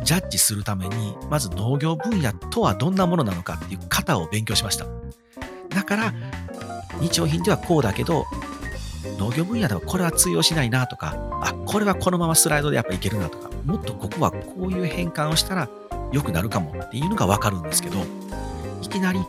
[0.04, 4.86] ジャッジするために、まず農業分野とはどんなものなのかっていう型を勉強しました。
[5.70, 6.14] だから、
[7.00, 8.26] 日用品ではこうだけど、
[9.18, 15.70] 農業分野ではこれは通用しないなとか、あ、これはこのままスライドでやっぱいけるなとか、もっとここはこういう変換をしたら
[16.12, 17.98] 良くなるかもっていうのがわかるんですけど、
[18.82, 19.20] いきなり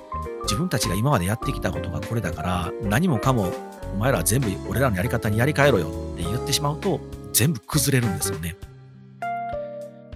[0.43, 3.53] 自分たちが今までやってきたことがこれだから、何もかも
[3.95, 7.01] お前らは全部俺らのやり方にやり替えろよって言ってしまうと、
[7.33, 8.57] 全部崩れるんですよね。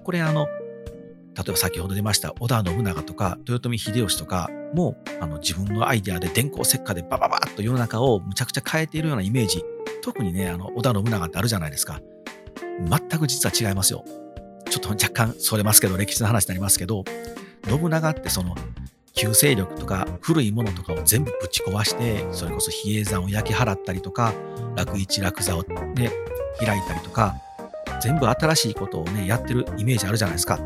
[0.04, 0.46] これあの、
[1.34, 9.64] 例えば先ほど出ました織田信長とか豊臣秀吉とかもあの自分のアイデアで電光石火でバババッと世の中をむちゃくちゃ変えているようなイメージ。
[10.02, 12.00] 特にねあの織田信長ってあるじゃないですか。
[12.80, 14.04] 全く実は違いますよ。
[14.68, 17.04] ちょっと若干それますけど歴史の話になりますけど
[17.68, 18.54] 信長ってその
[19.14, 24.32] 旧勢力とか古いものとかを全部ぶち壊してそれこそ比叡山を焼き払ったりとか
[24.74, 26.10] 楽一楽座をね
[26.58, 27.34] 開いたりとか
[28.00, 30.58] 全部新しいことをねやってるイメージあるじゃないですか。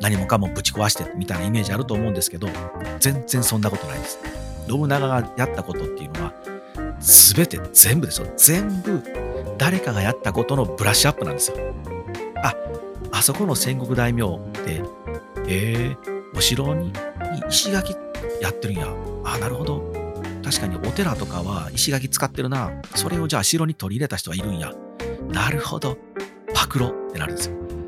[0.00, 2.48] 何もかもぶち壊してみたいなイメージあると思うんですけど、
[2.98, 4.18] 全然そんなことないです。
[4.68, 6.32] 信長がやったことっていうのは、
[7.00, 8.26] 全て全部ですよ。
[8.36, 9.02] 全部
[9.58, 11.56] 誰かがやったことのブラッシュアップなんですよ。
[12.42, 12.54] あ、
[13.12, 14.82] あそこの戦国大名って、
[15.46, 16.92] えー、お城に
[17.48, 17.94] 石垣
[18.40, 18.88] やってるんや。
[19.24, 19.92] あ、なるほど。
[20.42, 22.72] 確かにお寺とかは石垣使ってるな。
[22.94, 24.72] それをじゃあ城に取り入れた人はいるんや。
[25.28, 25.98] なるほど。
[26.54, 27.79] パクロってなるんですよ。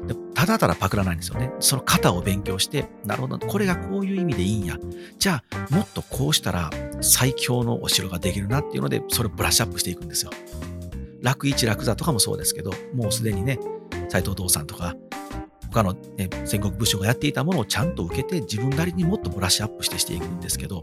[0.43, 1.53] ただただパクらないんですよね。
[1.61, 3.39] その型を勉強して、なるほど。
[3.39, 4.77] これがこういう意味でいいんや。
[5.17, 6.69] じゃあ、もっとこうしたら
[7.01, 10.33] 最強のお城ができるなっていうので、それをブラッシュアップしていくんですよ。
[11.21, 13.61] 楽一楽座とかもそうですけど、もうすでにね、
[14.09, 14.97] 斎藤道さんとか、
[15.73, 20.83] 他の、ね、戦国武将がやっていたものをちゃんと受けて自分なりにもっとブラッシュアップしてしていくんですけど、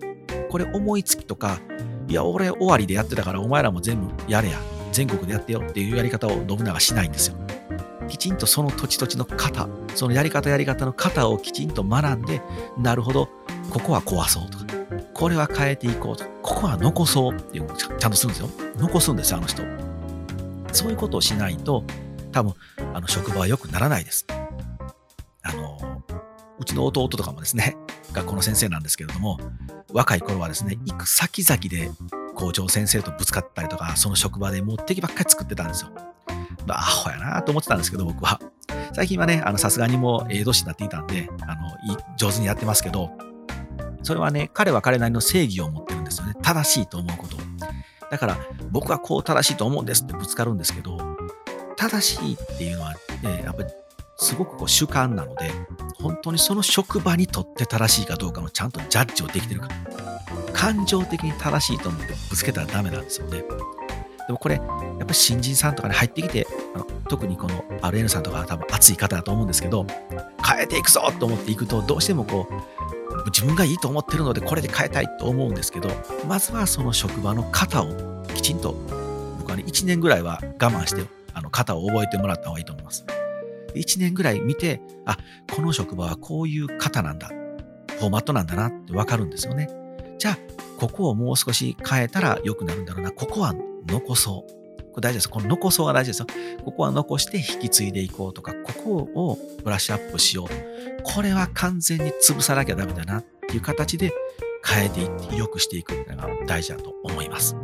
[0.50, 1.60] これ思いつきとか、
[2.08, 4.58] いや、俺終わりでやってたからお前らも全部やれや、
[4.93, 7.38] 全国でやってよっていうやり方を信長しないんですよ。
[8.10, 12.41] きちんとその土地土地の型、そのやり方やり方の型をきちんと学んで、
[12.78, 13.30] なるほど、
[13.69, 14.65] ここは壊そうとか、
[15.13, 18.50] これは変えていこうとか、ここは残そうっていうのをちゃんとするんですよ。
[18.78, 19.63] 残すんですよ、あの人。
[20.72, 21.84] そういうことをしないと、
[22.32, 22.54] 多分、
[22.93, 24.26] あの、職場は良くならないです。
[25.43, 25.78] あの、
[26.60, 27.78] うちの弟とかもですね、
[28.12, 29.39] 学校の先生なんですけれども、
[29.93, 31.91] 若い頃はですね、行く先々で
[32.36, 35.89] 校長先生とぶつかったりとか、その職場でもう敵ばっかり作ってたんですよ。
[36.69, 38.39] まあ、アホやなと思ってたんですけど、僕は。
[38.93, 41.75] 最近はね、さすがにもう、ええ年になっていたんで、あの、
[42.15, 43.12] 上手にやってますけど、
[44.03, 46.36] それはね、彼は彼なりの正義を持ってるんですよね。
[46.41, 47.38] 正しいと思うこと。
[48.12, 48.38] だから、
[48.71, 50.97] 僕はこう正しいと思うんですってぶつかるんですけど、
[51.75, 53.69] 正しいっていうのはね、やっぱり
[54.17, 55.51] すごくこう主観なので、
[56.01, 59.69] 本当にその職場にとって正しいかどうかのちゃんとジャッジをできてるか。
[60.53, 63.43] 感情的に正しいと思ってぶつけたらダメなんですよね。
[64.30, 69.88] でもこれ、やっぱり新人さんとかに入ってきて、あの特にこの RN さんとかは多分熱い方だと思うんですけど、
[70.48, 75.89] 変えていくぞと思っていくと、どうしてもこう、自分がいいと思ってるのでこれで変えたいと思うんですけど、
[76.28, 78.76] まずはその職場の型をきちんと、
[79.39, 81.02] 僕はね、1年ぐらいは我慢して、
[81.34, 83.08] あの、型を覚えてもらった方がいいと思います。
[83.74, 85.18] 1年ぐらい見て、あ、
[85.56, 87.30] この職場はこういう型なんだ。
[87.98, 89.79] フォーマットなんだなってわかるんですよね。
[90.19, 90.38] じゃあ、
[90.77, 93.12] ここをもう少し変えたら良くなるんだろうな。
[93.12, 93.53] ここは
[93.88, 94.91] 残そう。
[94.91, 95.29] これ大事です。
[95.29, 96.27] この残そうが大事ですよ。
[96.63, 101.03] ここは残して引き継いでいこうとか、ここをブラッシュアップしよう。
[101.03, 104.12] これは完全に潰さなきゃダメだなっていう形で
[104.65, 107.55] 変えていって良くしていくっていうのが大事だと思います。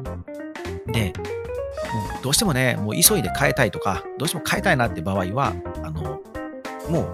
[0.87, 1.13] で、
[1.93, 6.21] もうどうしてもね、もう急いで変えたいとか、どうしても変えたいなって場合は、あの、
[6.89, 7.13] もう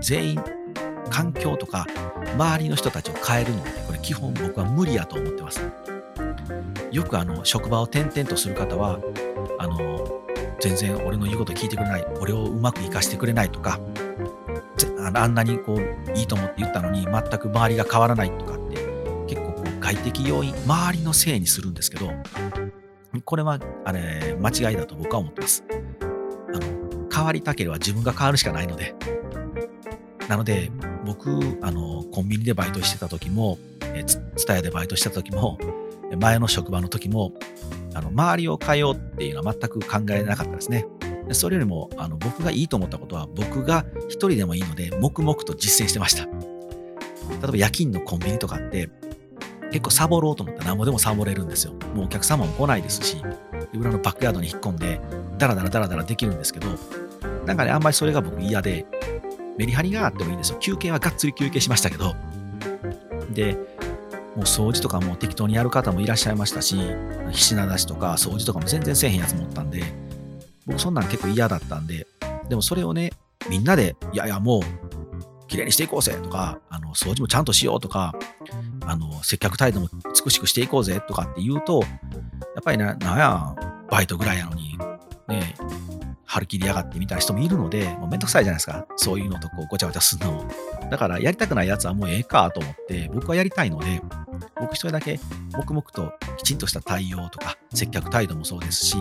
[0.00, 0.44] 全員、
[1.10, 1.86] 環境とか、
[2.36, 5.60] 周りの人たちを変えるのって、これ基本僕は無理やと思ってます。
[6.92, 9.00] よくあの、職場を転々とする方は、
[9.58, 10.22] あの、
[10.60, 13.80] 全然俺の言うこと聞いてくれない、俺をうまく活かしてくれないとか、
[15.12, 18.76] あんなにこう、いいと思って言ったのに、全く周りが変わらないとかって、
[19.26, 22.12] 結構こう外的要因、周りのせいにするんですけど、
[23.24, 25.64] これは、あれ、間違いだと僕は思ってます。
[26.54, 28.94] あの、変わりたければ自分が変わるしかないので。
[30.28, 30.70] なので、
[31.04, 33.58] 僕、あの、コンビニでバイトしてた時も、
[33.94, 35.58] えツタヤでバイトしてた時も、
[36.18, 37.32] 前の職場の時も、
[37.94, 40.86] あの、周りを変えようっていうのは全く考えなかったですね。
[41.32, 46.24] それよりも、あの、僕がいいと思ったことは、僕が一人でもいいので、黙々と実践してました。
[46.24, 48.88] 例えば夜勤のコンビニとかって、
[49.72, 51.72] 結構サボろうと思ったら何もでもサボれるんですよ。
[51.94, 53.16] もうお客様も来ないですし、
[53.74, 55.00] 裏のバックヤードに引っ込んで、
[55.38, 56.68] ダラダラダラダラできるんですけど、
[57.44, 58.86] なんかね、あんまりそれが僕嫌で、
[59.58, 60.58] メリハリがあってもいいんですよ。
[60.58, 62.14] 休憩はがっつり休憩しましたけど、
[63.30, 63.54] で、
[64.34, 66.76] もう掃除とかも適当にやる方もいらっしゃいましたし、
[67.32, 69.82] 品出しとか掃除とかも全然せえへんやつもおったんで、
[70.66, 72.06] 僕そんなん結構嫌だったんで、
[72.48, 73.12] でもそれをね、
[73.48, 78.14] みんなで、いやいやもう、綺麗にしていこうぜとか、あの、掃除もちゃんとしようとか、
[78.84, 79.88] あの、接客態度も
[80.24, 81.86] 美しくしていこうぜとかって言うと、や
[82.60, 83.54] っぱりね、なんや、
[83.88, 84.76] バイトぐらいやのに、
[85.28, 85.54] ね、
[86.36, 88.86] 張り切りやがってみたいな人もいるので、もうめんどくさいじゃないですか。
[88.96, 90.44] そういうのとこうごちゃごちゃするの
[90.90, 94.02] だからやりたくないやつはもうええかと思って、僕はやりたいので、
[94.60, 95.18] 僕一人だけ
[95.52, 98.96] 黙々ときちんとした対応とか、接客態度もそうですし、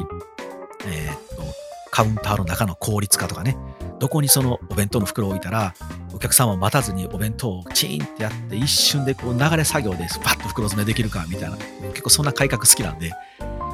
[0.87, 1.43] えー、っと、
[1.91, 3.57] カウンターの中の効率化とかね、
[3.99, 5.73] どこにそのお弁当の袋を置いたら、
[6.13, 11.57] お客様を待たずにお弁当をチーンってやって、一瞬でこう流れ作業でパッと袋詰めできるかみたいな、
[11.89, 13.11] 結構そんな改革好きなんで、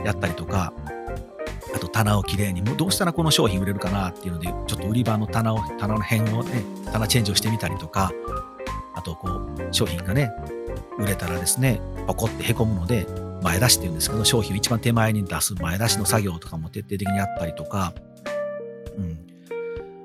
[0.03, 0.73] やったりとか、
[1.91, 8.11] 棚をきれいに、もうどうしたらこの商品売れるかなっていうので、ちょっと売り場の棚を、棚の辺をね、棚チェンジをしてみたりとか、
[8.95, 10.31] あとこう、商品がね、
[10.97, 13.07] 売れたらですね、ポコってへこむので、
[13.41, 17.93] 前出しって言うんですけど、商品を一番手前に出す前出しの作業とかも徹底的にやったりとか、
[18.97, 19.19] うん。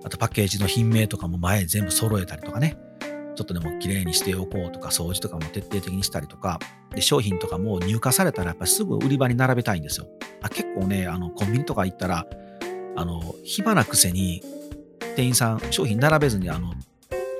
[0.05, 2.77] あとパッケージの品名とかも前全部揃えたりとかね。
[3.37, 6.59] ちょっとでも綺麗にしておこうとか、掃除とかも徹底的にしたりとか、
[6.95, 10.07] で、商品とかも入荷されたらやっぱすぐ売り場に並べたいんですよ。
[10.43, 12.27] あ結構ね、あの、コンビニとか行ったら、
[12.97, 14.43] あの、暇なくせに、
[15.15, 16.73] 店員さん、商品並べずに、あの、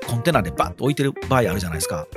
[0.07, 2.07] コンテナでバッと置いてる場合あるじゃないですか。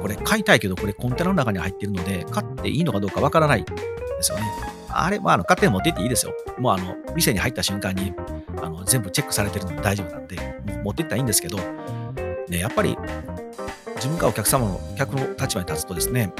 [0.00, 3.74] これ買いたいけど、これコンテナの中に入ってるので、買っていいのかどうかわからないで
[4.22, 4.44] すよね。
[4.88, 6.32] あれ、まあ、あの、勝手に持ってっていいですよ。
[6.58, 8.12] もうあの、店に入った瞬間に、
[8.62, 10.36] あの、全部チェックされてるので大丈夫なんで、
[10.82, 11.58] 持ってったらいいんですけど、
[12.52, 12.96] ね、やっぱり
[13.96, 16.32] 自分がお客様の、客の立場に立つとですね、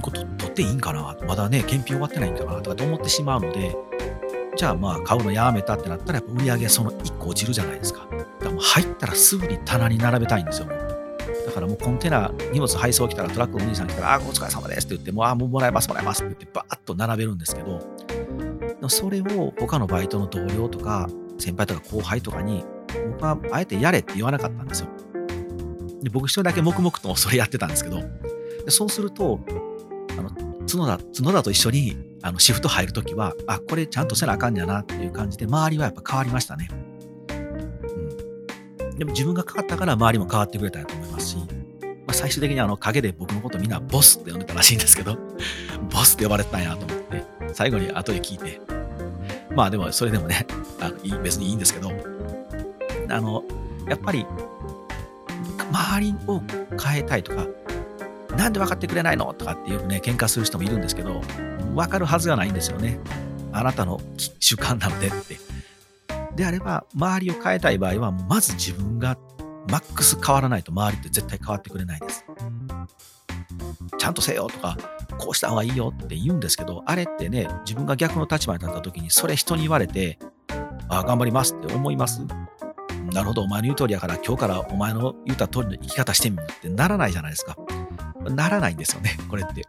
[0.00, 3.76] これ取っていいんかなまだね、検品終わってないんかなとかと思ってしまうので、
[4.56, 8.06] じゃあまあ買うのやめたってなったら売り上げその1個落ちるじゃないですか。
[8.10, 10.68] だからもう入ったらすぐに棚に並べたいんですよ。
[10.68, 17.80] だからもうコンテナ、荷物配送来たらトラックのお兄さん来たら、あ、お疲れ様ですって言って、もう、あ、もうもらえます、もらえますって言って、バーッと並べるんですけど、
[18.88, 22.64] それを他のバイトの同僚とか、先輩とか後輩とかに、
[23.12, 24.88] 僕はあえてやれって言わなかったんですよ。
[26.04, 28.02] で僕一人だけ黙々とそれやってたんですけど、
[28.64, 29.40] でそうすると、
[30.18, 30.30] あの
[30.70, 36.68] 角田角田と一緒にあのシフト入るときは、あ、これちゃんとせなあかんやなっていう感じで、周りはやっぱ変わりましたね。
[38.80, 38.98] うん。
[38.98, 41.44] でも自分が変わったから周りも変わってくれたんやと思いますし、ま
[42.08, 45.16] あ、最終的にあの陰で僕のことみんなボスって呼んでたらしいんですけど、
[45.90, 48.60] ボスって呼ばれてたんやと思って、最後に後で聞いて、
[49.54, 50.46] まあでもそれでもね、
[50.80, 51.92] あ別にいいんですけど、
[53.08, 53.42] あの、
[53.88, 54.26] やっぱり
[55.70, 56.42] 周りを
[56.82, 57.46] 変えたいとか、
[58.36, 61.20] なんで分かってくれないのとかっていうね、喧嘩する人もいるんですけど、
[61.74, 62.98] 分かるはずがないんですよね。
[63.52, 64.00] あなたの
[64.40, 65.38] 習慣なのでって。
[66.34, 69.16] であれば、周りを変えたい場合は、まず自分が
[69.70, 72.24] マックス変わらないと周りって絶対変わってくれないです。
[73.98, 74.76] ちゃんとせよとか、
[75.18, 80.18] こうした方がいいよって言うんですけど、あれってね、自分が逆の立場に立った時に、それ人に言われて、
[80.88, 82.20] あ、頑張りますって思います？
[83.14, 87.56] なるほど、お前の言う通りやから、今日からお前の言った通りの生き方してみるってならないじゃないですか。
[88.28, 89.62] ならないんですよね、これって。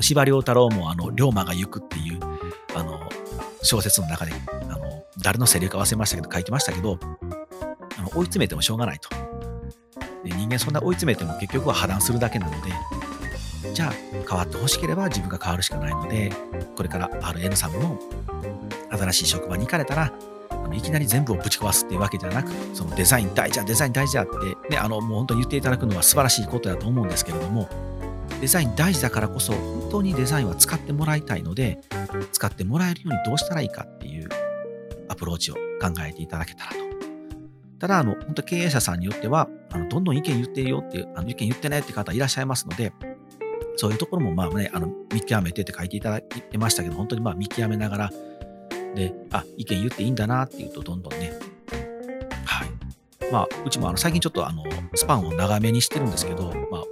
[0.00, 2.20] 司馬太郎も、あの、龍馬が行くっていう、
[2.74, 3.08] あの、
[3.62, 4.32] 小説の中で、
[4.70, 6.98] あの、誰のセリフか忘れましたけど、書いてましたけど、
[7.98, 9.08] あの追い詰めてもしょうがないと。
[10.24, 12.72] で人間そんな追い詰めても結局は破談するだけなので、
[13.74, 13.92] じゃあ
[14.28, 16.32] 変わってほしければ自分が変わるしかないので、
[16.74, 17.98] これから RN さんも
[18.90, 20.12] 新しい職場に行かれたら、
[20.74, 24.36] いきなり全部をぶち壊すっていうわけではなく、そのデザイン大事だ、デザイン大事だって、
[24.70, 27.68] ね、あの、もう本当に言っていただくのは素晴らしいことだと思うんですけれども、
[28.40, 31.80] デザイン大事だからこそ、本当にデザインは使ってもらいたいので、
[32.32, 34.28] 使ってもらえるようにどうしたらいいかっていう
[35.08, 35.60] アプローチを考
[36.06, 36.76] えていただけたらと。
[37.78, 42.92] ただ、あの、本当経営者さんによっては、あのどんどん意見言ってるよっていう、あの意見言ってねって方いらっしゃいますので、
[43.76, 48.10] そういうところもまあね、あの見極めてって書いていただいてましたけど、本当にまあ見極めながら、
[48.96, 51.32] で、あ、意見言っていいんだなっていうと、どんどんね、
[52.46, 52.68] はい。
[53.30, 56.84] まあ、うちもあの最近ちょっとあの、スパンを長めにしてるんですけど、まあ、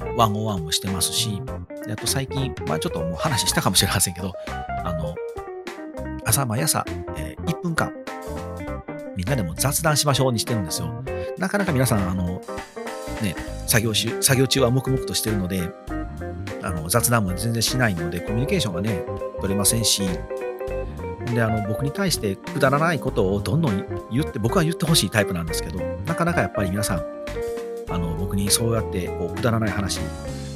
[0.00, 1.42] あの、ワンオンワンもしてますし、
[1.86, 4.32] であと最近、まあちょっともう話したかもしれませんけど、
[4.82, 5.14] あの、
[6.24, 6.84] 朝毎朝、
[7.16, 7.92] えー、1分間、
[9.14, 11.04] みんなでも雑談しましょうにしてるんですよ。
[11.36, 12.40] なかなか皆さん、あの、
[13.20, 13.36] ね、
[13.66, 15.68] 作業中、作業中は黙々としてるので、
[16.62, 19.04] あの雑談も全然しないので、コミュニケーションがね、
[19.40, 20.02] 取れませんし、
[21.34, 27.04] で、あの、僕に対してくだらないことをどんどん言って、僕は言ってほしいタイプなんですけど、なかなかやっぱり皆さん、
[27.88, 30.00] あの、僕にそうやってこうくだらない話、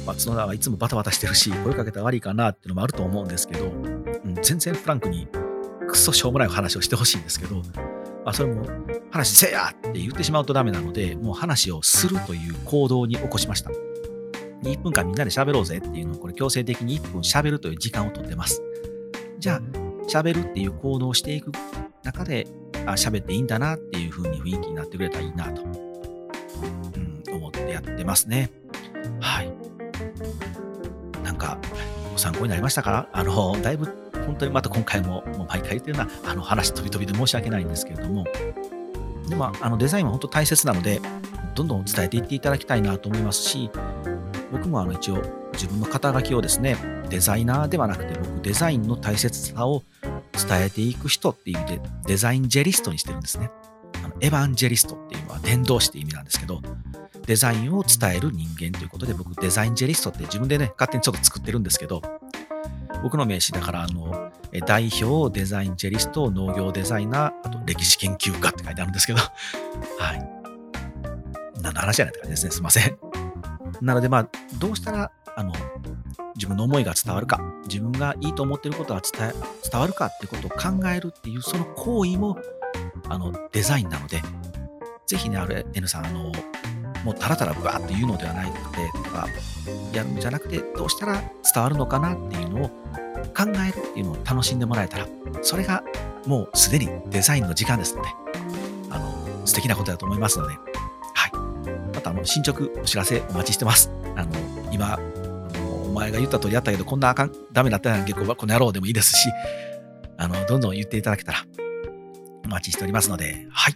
[0.05, 5.27] まあ、角田はいつもバタバタしてるし、声かけたら悪いかなっていうのもあると思うんですけど、うん、全然フランクに、
[5.87, 8.65] くっそしょうもない話をしてほしいんですけど、まあ、それも、
[9.11, 13.71] 話せやって言ってしまうとダメなので、もう話をするという行動に起こしました。
[14.63, 18.61] 1分間みんなで喋ろうぜっていうのを、これ強制的に1分喋るという時間をとってます。
[19.39, 21.51] じゃあ、喋るっていう行動をしていく
[22.03, 22.47] 中で、
[22.85, 28.49] あ、喋っていいんだなっていう風に雰囲気になってくれたらいいなと、うん、思ってやってますね。
[29.19, 29.51] はい。
[31.23, 31.57] なんか、
[32.13, 33.09] ご参考になりましたか？
[33.11, 33.85] あの、だいぶ、
[34.25, 38.25] 本当にまた今回も、もう毎回言ってるような、あの話飛び飛びで申し訳ないんですけれども、
[39.27, 41.01] でも、あのデザインは本当大切なので、
[41.53, 43.69] どんどん伝えていっていただきたいなと思いますし、
[44.51, 45.21] 僕もあの一応
[45.53, 46.77] 自分の肩書きをですね、
[47.09, 49.83] デザイナーではなくて僕デザインの大切さを
[50.37, 53.51] 伝えていく人っていう意味でデザインジェリストにしてるんですね。
[54.03, 56.61] あのエヴァンジェリストっていうのは伝道師って意味なんですけど、
[57.25, 62.01] デザインを伝える人間ということで僕デザインジェリストって自分でね、勝手にちょっと作ってるんですけど、
[63.03, 64.31] 僕の名刺だからあの、
[64.65, 69.19] 代表デザインジェリスト、農業デザイナー、あと歴史研究家って書いてあるんですけど、
[69.99, 70.29] はい。
[71.61, 72.51] 何の話じゃないって感じですね。
[72.51, 72.97] すいません。
[73.81, 75.53] なのでまあ、どうしたら、あの、
[76.37, 79.33] 自分の思いが伝わるか、自分がいいと思っていることが伝
[79.69, 82.37] 伝わるかっていうことを考えるっていう、その行為も
[83.09, 84.21] あの、デザインなので、
[85.05, 86.31] ぜひね、RN さん、あの、
[87.03, 88.59] もうたらたらバーって言うのではないので、
[89.03, 89.27] とか、
[89.93, 91.21] やるんじゃなくて、どうしたら
[91.53, 95.07] 伝わるのかなっていうのを考えるっていうのを楽しんでもらえたら、
[95.41, 95.83] それが
[96.25, 98.09] もうすでにデザインの時間ですので、
[98.89, 100.53] あの、素敵なことだと思いますので、
[101.13, 101.31] はい。
[101.95, 103.89] また、あの、進捗お知らせお待ちしてます。
[104.15, 104.31] あの、
[104.71, 104.99] 今、
[105.97, 109.29] 前が言った通りやったけど、こんなあかん、ダメだったら結構この野郎でもいいですし、
[110.17, 111.45] あの、どんどん言っていただけたら、
[112.45, 113.73] お待ちしておりますので、はい。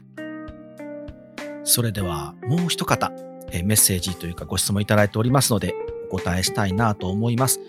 [1.63, 3.11] それでは、もう一方、
[3.51, 5.74] えメッセージというかご質問いただいておりますので、
[6.09, 7.59] お答えしたいなと思います。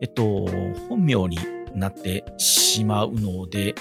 [0.00, 0.46] えっと、
[0.88, 1.38] 本名に
[1.74, 3.74] なってしまうので、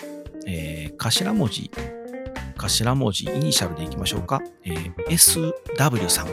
[0.46, 1.72] えー、頭文字、
[2.58, 4.42] 頭文字、イニシャルでいきましょうか。
[4.66, 6.28] えー、SW さん。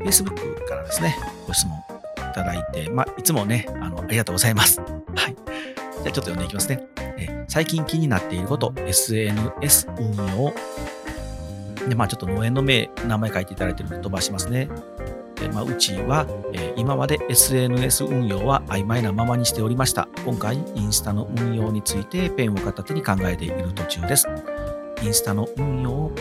[0.00, 4.80] Facebook からですね、ご質問いただいて、まあ、いつもね、あの、ありがとうございます。
[4.80, 4.86] は
[5.28, 5.36] い。
[6.02, 6.86] じゃあちょっと読んでいきますね。
[7.18, 10.54] え、最近気になっていること、SNS 運用。
[11.88, 14.68] で、まあちょっと農園の名、名前書いていただいてるので飛ばしますね。
[15.36, 20.08] でまあ、うちは、え、今まで SNS 運用は曖昧なままにしておりました。
[20.24, 24.28] 今回、インスタの運用についてペンを片手に考えている途中です。
[25.02, 26.12] インスタの運用、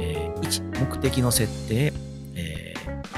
[0.00, 1.92] えー、1、目的の設定、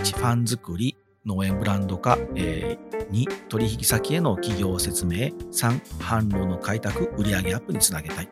[0.00, 0.96] 1、ファン作り、
[1.26, 8.28] 農園ブランド化、えー、2、取引先への企業説明、3、販路の開拓、売上アップにつなげたい。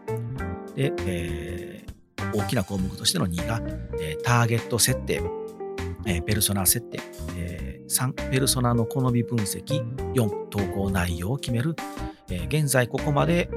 [0.75, 3.61] で、えー、大きな項目としての2が、
[4.01, 5.21] えー、ターゲット設定、
[6.07, 7.01] えー、ペルソナ設定、
[7.37, 11.77] えー、3、ペルソナの好み分析、4、投稿内容を決める、
[12.31, 13.51] えー、現在ここまで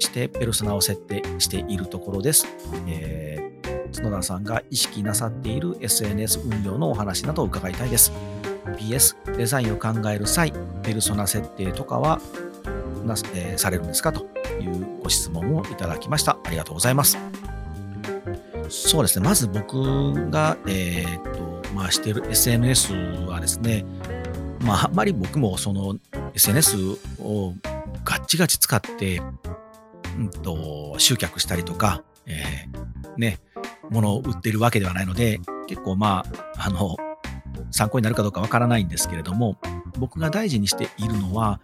[0.00, 2.48] してペルソナを設定しているところです。
[2.88, 3.43] え、
[3.94, 8.12] 角田さんが意識なさっている SNS 運用のお話などを伺いたいです。
[8.78, 12.20] PS、デザインを考える際、ペルソナ設定とかは
[13.04, 14.26] な、えー、されるんですかと
[14.60, 16.38] いうご質問をいただきました。
[16.44, 17.18] ありがとうございます。
[18.68, 19.26] そうですね。
[19.26, 22.94] まず僕が、えー、っと、まあ、している SNS
[23.28, 23.84] はですね、
[24.60, 25.96] まあ、あんまり僕もその
[26.34, 26.76] SNS
[27.20, 27.52] を
[28.04, 29.20] ガッチガチ使って、
[30.18, 33.38] うんと、集客したりとか、えー、ね、
[33.94, 36.24] 物を売ってるわけではないので、結構ま
[36.56, 36.96] あ、あの、
[37.70, 39.56] 参考になるかどうかわからないんですけれども、
[39.98, 41.60] 僕が大事にしているのは、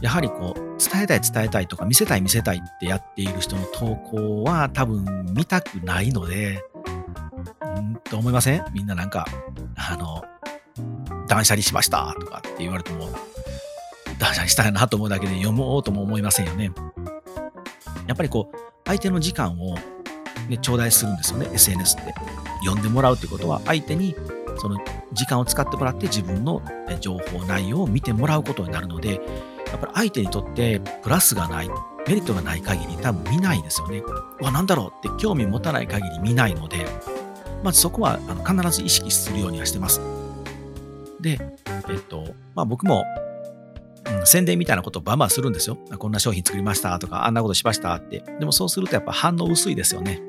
[0.00, 6.62] やはりこう、伝えたい伝えたいとか、見せたい見せたいってやっている人の投稿は多分見たくないので、
[7.76, 8.64] うんと思いません？
[8.72, 9.26] みんななんか、
[9.76, 10.22] あの、
[11.26, 13.08] 断捨離しましたとかって言われても、
[14.18, 16.70] 断捨離したいなと思うだけで読もうとも思いませんよね。
[18.06, 19.76] やっぱりこう、相手の時間を、
[20.48, 22.14] ね、頂戴するんですよね、SNS って。
[22.64, 24.14] 読んでもらうってことは、相手に
[24.58, 24.78] その
[25.12, 26.62] 時間を使ってもらって自分の
[27.00, 33.98] 情報内容を見てもらうことになるので、やっぱり相手にとってプラスがない、メリットがない限り多分見ないですよね。
[34.40, 36.86] うわ、なんだろうって興味持たない限り見ないので、
[37.62, 40.00] まずそこはあの必ず意識するようにはしてます。
[41.20, 41.40] で、
[41.88, 42.24] えっと、
[42.54, 43.04] まあ僕も、
[44.24, 45.76] 宣伝みたいなことをバンバンするんですよ。
[45.98, 48.24] こんな商品作りましたとか、あんなことしましたって。
[48.38, 50.22] でもそうするとやっぱ反応薄いですよね。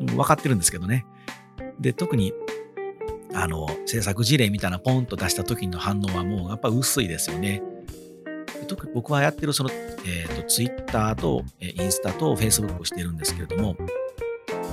[0.00, 1.06] 分かってるんですけどね。
[1.80, 2.32] で、特に
[3.34, 7.62] あの、制作事例みたいなポンと出した時の反応はもうやっぱ薄いですよね。
[8.66, 13.76] 特に僕はやってるその、えっ、ー、と、Twitter と、えインスタと Facebook をしてるんですけれども、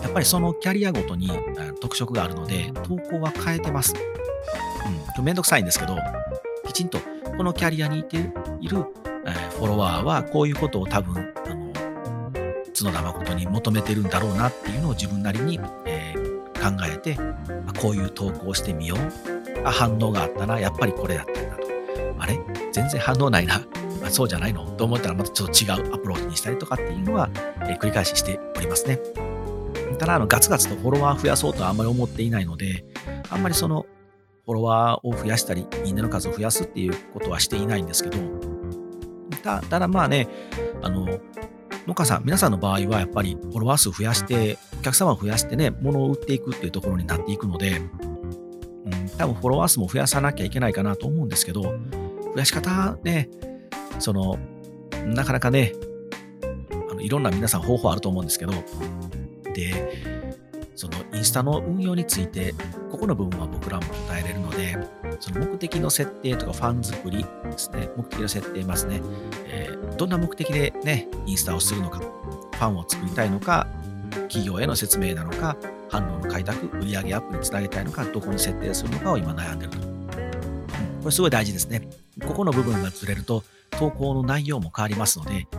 [0.02, 1.30] やっぱりそのキャリアごとに
[1.80, 3.94] 特色があるので、投稿は変えてます。
[5.18, 5.98] うん、めんどくさいんですけど、
[6.66, 7.00] きちんと
[7.38, 8.18] このキャリアにいて
[8.62, 8.86] いる、
[9.26, 11.72] えフォロワーはこういうことを多分、あの、
[12.78, 16.14] 角田誠に求めてるんだろうなっていうのを自分なりに、え
[16.56, 17.16] 考えて、
[17.66, 18.98] まこういう投稿してみよう。
[19.68, 20.60] あ、反応があったな。
[20.60, 21.64] やっぱりこれだったんだと。
[22.20, 22.40] あれ？
[22.72, 23.62] 全然反応ないな。
[24.04, 24.66] あそうじゃないの？
[24.72, 27.30] と思ったらまたちょっと違うアプローチにしたりとかっていうのは、
[27.64, 29.00] え、繰り返ししておりますね。
[30.00, 32.86] ただ、あの、ガツガツとフォロワー増やそうとはあんまり思っていないので、
[33.30, 33.86] あんまりその、
[34.46, 38.18] フォロワーを増やしたり、いいねの数を増やすっていうことはしていないんですけど、
[39.44, 40.28] たただまあね、
[40.82, 41.20] あの、
[41.88, 53.30] 農家さん、皆さんの場合はやっぱりフォロワー数増やして、お客様を増やしてね、物を売っていくっていうところになっていくので、うん、多分フォロワー数も増やさなきゃいけないかなと思うんですけど、増やし方ね、
[54.00, 54.38] その、
[55.06, 55.74] なかなかね、
[56.92, 58.54] あのいろんな皆さん方法あると思うんですけど、
[59.54, 60.18] で、
[60.76, 62.54] そのインスタの運用について、
[62.96, 64.78] ここの部分は僕らも答えれるので、
[65.20, 69.02] その目的の設定とかファン作りですね、目的の設定ますね、
[69.48, 73.68] えー、どんな目的でね、インスタをするのか、ファンを作りたいのか、
[74.30, 75.58] 企業への説明なのか、
[75.90, 79.78] 反応の開拓、売上アップにつなげたいのか、どこに設定するのかを今悩んでると。
[79.78, 79.94] うん、
[81.02, 81.90] これすごい大事ですね。
[82.26, 85.50] ここの部分がずれると、投稿の内容も変わりますので、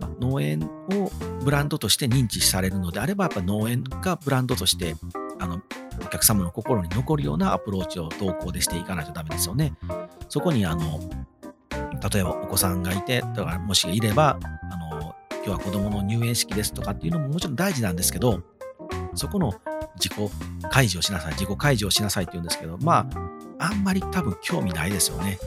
[0.00, 1.10] ま農園を
[1.42, 4.94] ブランドとして認知されるのであれば、やっぱ農園がブランドとして、
[5.44, 5.60] あの、
[6.02, 9.74] お客様の心に残るようなアプローチを投稿でしていかないとダメですよね。
[10.28, 11.00] そこに、あの、
[12.12, 14.38] 例えばお子さんがいて、だからもしいれば、
[14.70, 15.14] あの、
[15.44, 18.42] 今日は子供の入園式ですとかっていうのももちろん大事なんですけど、
[19.14, 19.52] そこの
[19.96, 20.30] 自己
[20.70, 23.06] 開示をしなさい、自己開示をしなさいって言うんですけど、ま
[23.58, 25.38] あ、あんまり多分興味ないですよね。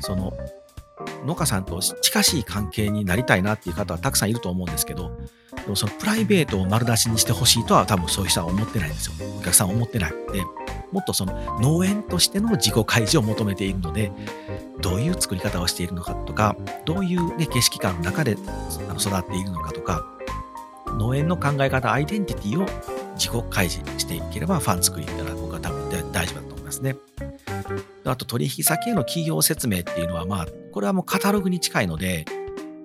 [0.00, 0.32] その、
[1.24, 5.10] 農家さんと近しい関係になりたいなっていう方はたくさんいると思うんですけど、
[5.54, 9.12] でもそのプライベートを丸出しにしてほしいとは多分そういう人は思ってないんですよ。
[9.38, 10.10] お客さんは思ってない。
[10.32, 10.42] で、
[10.92, 14.10] もっとその農園としての自己開示を求めているので、
[14.80, 20.04] どういう作り方をしているのかとか、どういう、ね、景色感の中で育っているのかとか、
[20.98, 22.66] 農園の考え方、アイデンティティを
[23.14, 26.96] 自己開示していければ、ファン作りっていうのは僕は多分大丈夫だと思いますね。
[28.10, 32.24] あと取引先への企業説明っていうのは、まあ、これはもうカタログに近いので、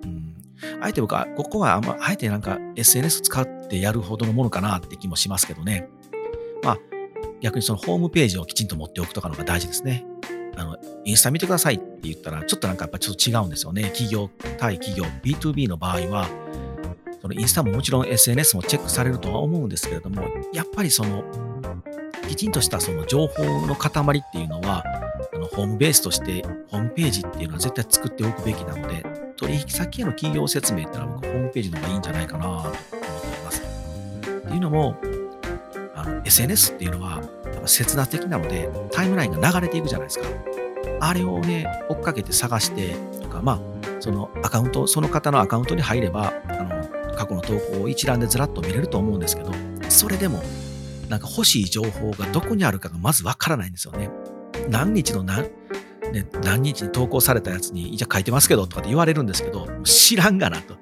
[0.04, 0.34] うん、
[0.80, 5.88] あえて僕は、ここはあんま、あえてなんか SNS 使ってやるほどのものかなって気もしますけどね。
[6.62, 6.78] まあ、
[7.40, 10.04] 逆にそのホームページをきちんと持っておくとかのが大事ですね。
[10.56, 13.84] あの、インスタ見てくださいって言ったら、ちょっとなんかやっぱちょっと違うんですよね。
[13.90, 16.28] 企業対企業、B2B の場合は、
[17.20, 20.22] そのインスタももちろん SNS もチェックされるとは思うんですけれども、
[20.52, 21.24] やっぱりその、
[22.28, 24.84] きちんとしたその情報の塊っていうのは、
[25.46, 29.04] のホームベースとしてホームページっていうのは絶対作っておくべきなので、
[29.36, 33.62] 取引先への企業説明っていうのは僕ホームページの方がいいんじゃないかなと思っています。
[33.62, 34.96] っていうのも、
[35.94, 40.26] あの SNS っていうのはやっぱ切断的なのでタイムラインが流れていくじゃないですか。
[41.00, 43.60] あれをね、追っかけて探してとか、まあ、
[44.00, 49.52] そのアカウント、その方のアカウントに入れば、あの、過去の投稿を一覧でずらっと見れると思うんですけど、
[49.90, 50.42] それでも、
[51.08, 54.10] なんか欲しい情報がどこにあるかがまずわからないんですよね。
[54.68, 55.44] 何日の何、
[56.12, 60.76] ね、何日に投稿されたやつに、じゃ書いてますけどとかって言われるんですけど、知らんがなと。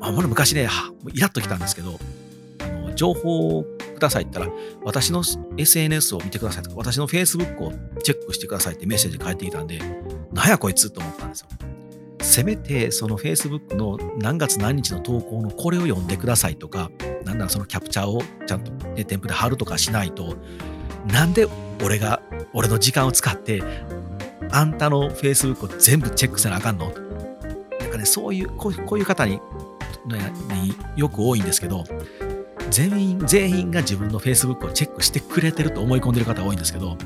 [0.00, 0.68] あ、もう昔ね、
[1.12, 1.98] イラッときたんですけど、
[2.60, 5.22] あの情報をくださいって言ったら、私の
[5.56, 9.80] SNS を見てくださいとか、私の Facebook をチェックしてくださいってメッセージ返ってきたんで、
[10.32, 11.48] なんやこいつと思ったんですよ。
[12.22, 16.90] せめてその Facebook の何月何日の投稿のこれを読んでくださいとか、
[17.24, 20.36] なんならそのキャプチャーをちゃんと、ね、添付で貼るとかしないと、
[21.06, 21.46] なんで
[21.84, 22.22] 俺が、
[22.54, 23.62] 俺の時間を使って、
[24.50, 26.92] あんたの Facebook を全部チェックせなあかんの？
[27.80, 29.40] なんかね、そういう、こういう方に、ね、
[30.96, 31.84] よく多いんですけど、
[32.70, 36.96] 全員、全員が自分の Facebook をチェックしてくれてると思い込んでる方多いんですけど、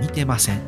[0.00, 0.60] 見てません。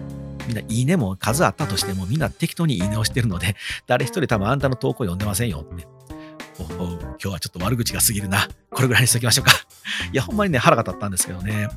[0.47, 3.57] みんないいねも数あったとしてもみんな適当にいいねをしてるので、
[3.87, 5.87] 誰一人多分あんたの投稿読んでませんよって。
[6.59, 6.67] おお
[6.99, 8.49] 今日はちょっと悪口が過ぎるな。
[8.71, 9.53] これぐらいにしときましょうか。
[10.13, 11.69] いや、ほんまにね、腹が立ったんですけどね。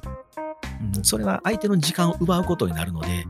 [0.96, 3.26] うん、それは相手の時間を奪うことになるので、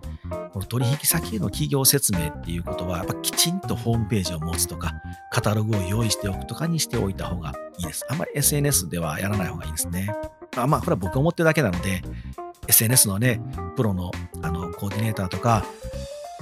[0.53, 4.93] この取引先への企業説明っていうことは、やっぱきちんとホームページを持つとか、
[5.31, 8.05] カタログを用意しておくとかにしておいた方がいいです。
[8.09, 10.09] あんまり SNS ではやらない方がいいですね。
[10.55, 12.01] あまあ、これは僕が思ってるだけなので、
[12.67, 13.41] SNS のね、
[13.75, 15.65] プロのあのコーディネーターとか、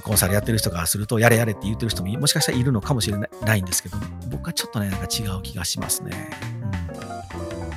[0.04, 3.96] コンサルやってる人がすると、やれやれって言ってる人ももしかしたらいるのかもしれないんですけど、
[4.30, 6.30] 僕はちょっとね、なんか違う気がしますね。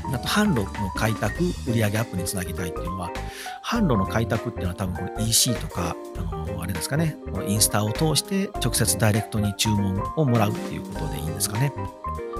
[0.07, 3.11] うん、あと、販路の開拓、売上アップにつなげたいっていうのは、
[3.63, 11.73] 販路の開拓っていうのは多分これ EC とか、あの、あれですかね、このインスタを通して直接ダイレクトに注文をもらうっていうことでいいんですかね。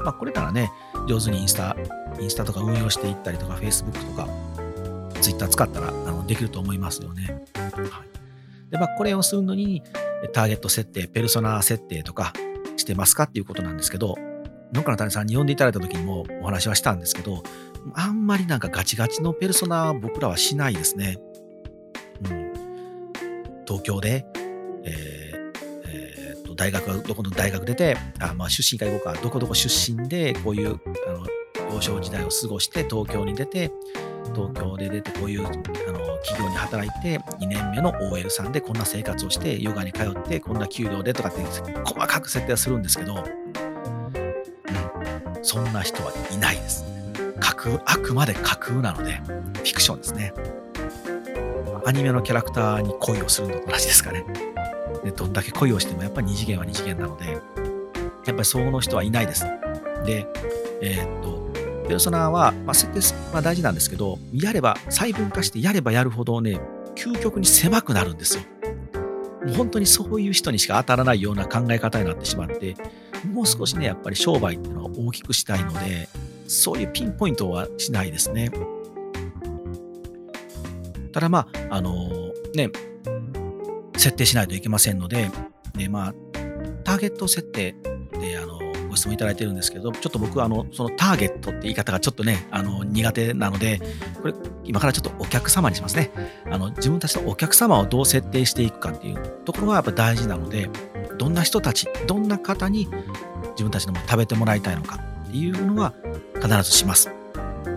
[0.04, 0.72] まあ、これならね、
[1.08, 1.78] 上手にインスタ、
[2.20, 4.28] インスタとか運用していったりとか、Facebook とか、
[5.22, 7.44] ツイッター使ったらあのできると思いますよね。
[7.56, 8.17] はい、
[8.70, 9.84] で、まあ、これをするのに、
[10.34, 12.34] ターゲット設定、ペルソナ設定とか
[12.76, 14.16] してますかっていうことなんですけど、
[14.74, 17.44] 農家の種さんに呼んでいただいた時にもお話はしたんですけど、
[17.94, 21.18] あんまりなんかガチガチのペルソナは僕らはしないですね。
[22.30, 22.54] うん。
[23.66, 24.26] 東京で、
[24.84, 25.52] えー
[25.86, 31.26] えー、と大学はどこの大学出て、あまあ、出身か行こうか、どこどこ出身で、こういうあの
[31.74, 33.72] 幼少時代を過ごして東京に出て、
[34.36, 35.56] 東京で出てこういうあの
[36.24, 41.42] 企業に働いて2年目の OL さんでこんな生活をしてヨガに通ってこんな給料でとかって
[41.84, 43.24] 細かく設定はするんですけど、うん、
[45.44, 46.86] そんな人はいないです。
[47.40, 50.34] 架空、あくまで架空なので、フィクションですね。
[51.86, 54.26] アニメのキャラクターに恋をするのと同じですかね。
[55.04, 57.42] でどんだけ恋をしてもやっぱり二次元は二次元なので、やっ
[58.26, 59.46] ぱりその人はいないです。
[60.06, 60.28] で、
[60.82, 61.47] えー、っと、
[61.88, 66.60] ペルソナは、まあ、設定は大事なんですけど、やれば、細分化してやればやるほどね、
[66.96, 68.44] 究極に狭くなるんですよ。
[69.46, 72.76] もう本当にそういう人にしか当たらないような考え方になってしまって、
[73.32, 76.10] もう少しね、やっぱり商売っていうのは大きくしたいので、
[76.48, 78.52] そういうピンポイントはしないですね。
[81.14, 82.70] ただまあ、あのー、ね、
[83.96, 85.30] 設定しないといけませんので、
[85.76, 86.14] でまあ、
[86.84, 87.76] ターゲット設定、
[88.98, 93.82] 質問いただいてるんですけど、ちょっと僕はあの、そのターゲットって言い方がちょっとね、あの、苦手なので、
[94.22, 94.34] これ、
[94.64, 96.12] 今からちょっとお客様にしますね。
[96.52, 100.70] あの、自分たちのお客様をどう設定していくかっていうところがやっぱ大事なので、
[101.18, 102.88] どんな人たち、どんな方に
[103.52, 105.94] 自分たちのも食べてもらいたいのかっていうのは
[106.42, 107.12] 必ずします。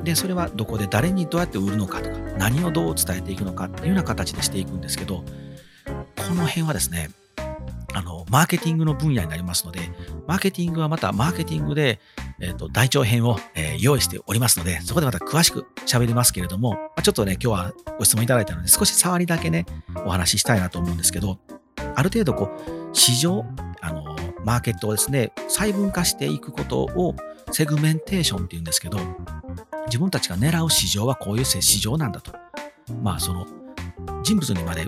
[0.04, 5.24] で、それはどこで誰にどうやって売るのかとか、何をどう伝えていくのかっていうような形でしていくんですけど、
[6.16, 7.10] この辺はですね、
[7.92, 9.80] あの、マーケティングの分野になりますので、
[10.30, 11.98] マーケティングはまたマーケティングで、
[12.38, 19.66] えっ、ー、と、大長編を、えー、用意しておりますので、そこでまた詳しく喋りますけれどもま、ちょっとね、今日はご質問いただいたので、少し触りだけね、
[20.06, 21.40] お話ししたいなと思うんですけど、
[21.96, 23.44] ある程度こう、市場、
[23.80, 24.04] あの、
[24.44, 27.16] マーケットをですね、細分化していくことを
[27.50, 29.00] セグメンテーションって言うんですけど、
[29.86, 32.30] 自分たちが狙う市場はこういう市場なんだと。
[33.02, 33.48] まあ、その、
[34.22, 34.86] 人物にまで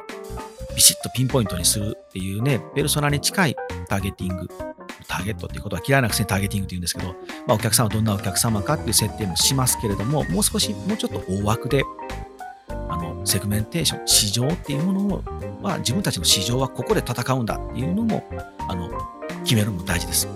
[0.76, 3.56] ビシッとピンポイントにするっていうね、ペルソナに近い
[3.88, 4.71] ターゲティング。
[5.12, 7.08] ターゲットっていう言葉は嫌いなくせにターゲティングって言うんですけど、
[7.46, 11.84] まあ、お客さんはどんなお客様かっていう設定もしますけれども、もう少し、もうちょっと大枠で、
[12.68, 15.22] あの、セグメンテーション、市場っていうものを、
[15.62, 18.24] まあ、自分たちの市場はここで戦うんだっていうのも、
[18.68, 18.90] あの、
[19.44, 20.26] 決めるのも大事です。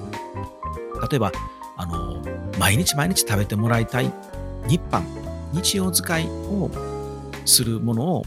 [1.11, 1.33] 例えば、
[1.79, 2.22] あの、
[2.59, 4.12] 毎日毎日食べてもらいたい
[4.66, 5.03] 日販、
[5.53, 6.70] 日用使いを
[7.47, 8.24] するものを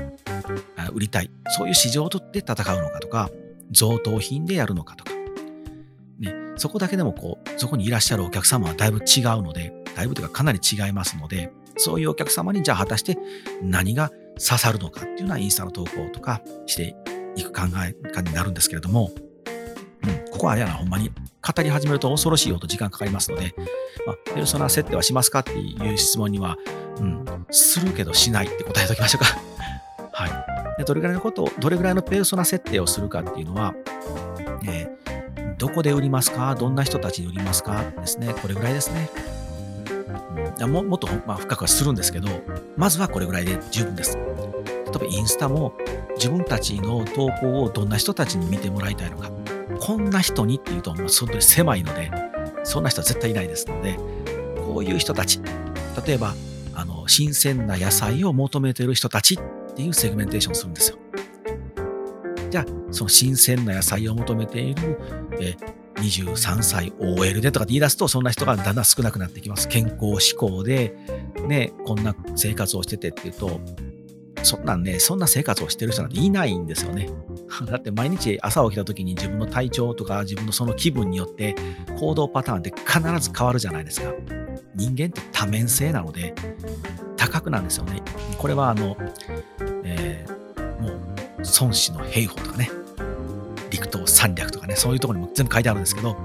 [0.94, 1.30] 売りたい。
[1.50, 3.30] そういう市場を取って戦うのかとか、
[3.72, 5.19] 贈答品でやるのかとか。
[6.60, 13.18] そこだけでもこう、そこにいらっしゃるお客様はだいぶ違うので、だいぶというかかなり違いますので、そういうお客様にじゃあ果たして
[13.62, 16.96] 何が刺さるのかっていうのはインスタの投稿とかして
[17.36, 19.12] いく考え方になるんですけれども、
[20.04, 23.54] うん、ここはあれやな、ほんまに語り始めると恐ろしいほど時間かかりますので、
[24.06, 26.58] まあ、ペルソナ設定はしますかっていう質問には、
[27.00, 29.40] うん、するけどしないって答えておきましょうか。
[30.12, 30.80] はい。
[30.80, 33.74] でどれぐらいのことを、どれぐらいのペルソナ設定をするかっていうのは、
[34.66, 34.99] えー、
[35.60, 36.56] どこで売りますか？
[36.56, 37.84] どんな人たちに売りますか？
[38.00, 38.34] ですね。
[38.42, 39.10] これぐらいですね。
[40.62, 42.30] うん、ももっと、まあ、深くはするんですけど、
[42.78, 44.16] まずはこれぐらいで十分です。
[44.16, 45.74] 例えばインスタも
[46.16, 49.32] 自分たちの投稿をどんな人たちに見てもらいたいのか。
[49.82, 52.10] こんな人にっていうと、本当に狭いので、
[52.64, 54.00] そんな人は絶対いないですので、
[54.66, 55.42] こういう人たち、
[56.06, 56.36] 例えば、
[56.74, 59.40] あの、新鮮な野菜を求めている人たちっ
[59.76, 60.98] ていうセグメンテーションをするんですよ。
[62.50, 65.00] じゃあ、その新鮮な野菜を求めている、
[65.40, 65.56] え
[65.96, 69.68] 23歳 OL でとかって言い出すと、そんな人がだんだん少なくなってきます。
[69.68, 70.96] 健康志向で、
[71.48, 73.60] ね、こんな生活をしててっていうと、
[74.44, 77.10] そんなんね、そんな生活をしてる人なんていないんですよね。
[77.66, 81.56] だって毎日朝起きた時に自分の体調とか自分のその気分によって
[82.00, 84.14] 行動パターンって必ず変わるじゃないですか。
[84.76, 86.34] 人間って多面性なので、
[87.18, 88.02] 多角なんですよね。
[88.38, 88.96] これはあの、
[89.84, 91.00] えー、もう
[91.60, 92.70] 孫子の兵法とかね、
[93.70, 96.18] 陸東三略とかね、そういうところにも全部書いてあるんですけど、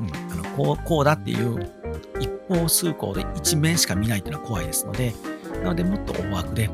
[0.00, 1.72] うん、あのこうこうだっていう
[2.20, 5.14] 一方通行で一面しか見ないっていうのは怖いですので、
[5.62, 6.70] なのでもっと大枠で、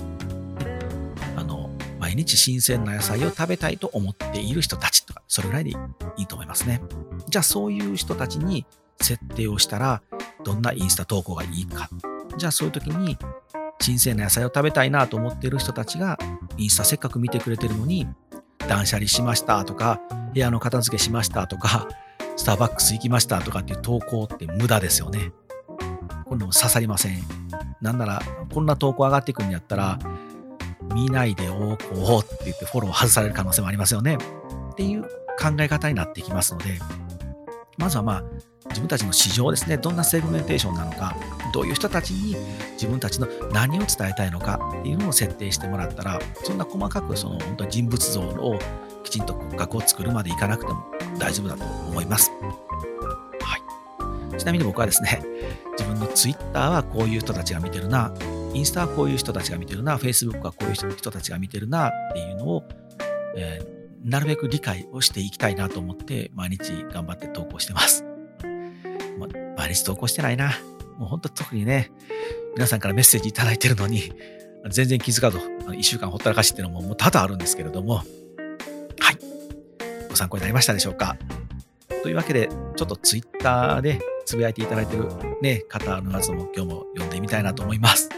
[1.37, 5.71] あの毎日新鮮な野菜を食べたいと思っている人たちとか、それぐらいで
[6.17, 6.81] いいと思いますね。
[7.29, 8.67] じゃあそういう人たちに
[9.01, 10.03] 設定をしたら、
[10.45, 11.89] どんなインスタ投稿がいいか。
[12.37, 13.17] じゃあそういう時に、
[13.81, 16.19] 新鮮な野菜を食べたいなと思っている人たちが、
[16.57, 18.07] インスタせっかく見てくれてるのに、
[18.69, 20.01] 断捨離しましたとか、
[20.33, 21.89] 部屋の片付けしましたとか、
[22.37, 25.33] スターバックス行きましたとかっていう投稿って無駄ですよね。
[26.25, 27.23] こんなの刺さりません。
[27.81, 29.99] なんなら、こんな投稿上がってくるんやったら、
[30.95, 34.19] 見ないでおこうって言ってフォロー外される可能性もありますよね。
[34.73, 35.09] っていう考
[35.61, 36.79] え方になってきますので、
[37.77, 38.25] まずはまあ、
[38.69, 41.17] 自分たちの市場ですね、どんなセグメンテーションなのか、
[41.53, 42.37] どういう人たちに
[42.73, 48.59] 自分たちの何を伝えたいのかっていうのを設定してもらったら、そんな細かくその本当に人物像を
[49.05, 50.85] きちんと骨格を作るまでいかなくても
[51.19, 52.31] 大丈夫だと思います。
[53.41, 53.57] は
[54.37, 54.39] い。
[54.39, 55.23] ちなみに僕はですね、
[55.73, 58.13] 自分のツイッターはこういう人たちが見てるな、
[58.55, 62.65] インスタはこういう人たちが見てるな、Facebook はこういう人たちが見てるなっていうのを、
[63.37, 68.12] えー、なるべく理解をしていきたいなと思って毎日頑張って投稿してます。
[69.63, 70.59] 毎日投稿してないな。
[70.99, 71.93] もう本当特にね、
[72.57, 74.13] 皆さんからメッセージいただいてるのに、
[74.71, 75.39] 全然気づかず、
[75.77, 78.07] 一週間ほったらかしっていうのももう多々あるんですけれども、はい。
[80.09, 81.17] ご参考になりましたでしょうか。
[82.03, 85.07] というわけで、ちょっとツイッターでつぶやいていただいてる
[85.41, 88.09] ね、方のやつも今日も読んでみたいなと思います。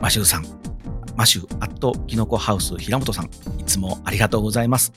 [0.00, 0.46] マシューさん、
[1.16, 4.92] マシューアットキノコハウス平本さん、いつもありがとうございます。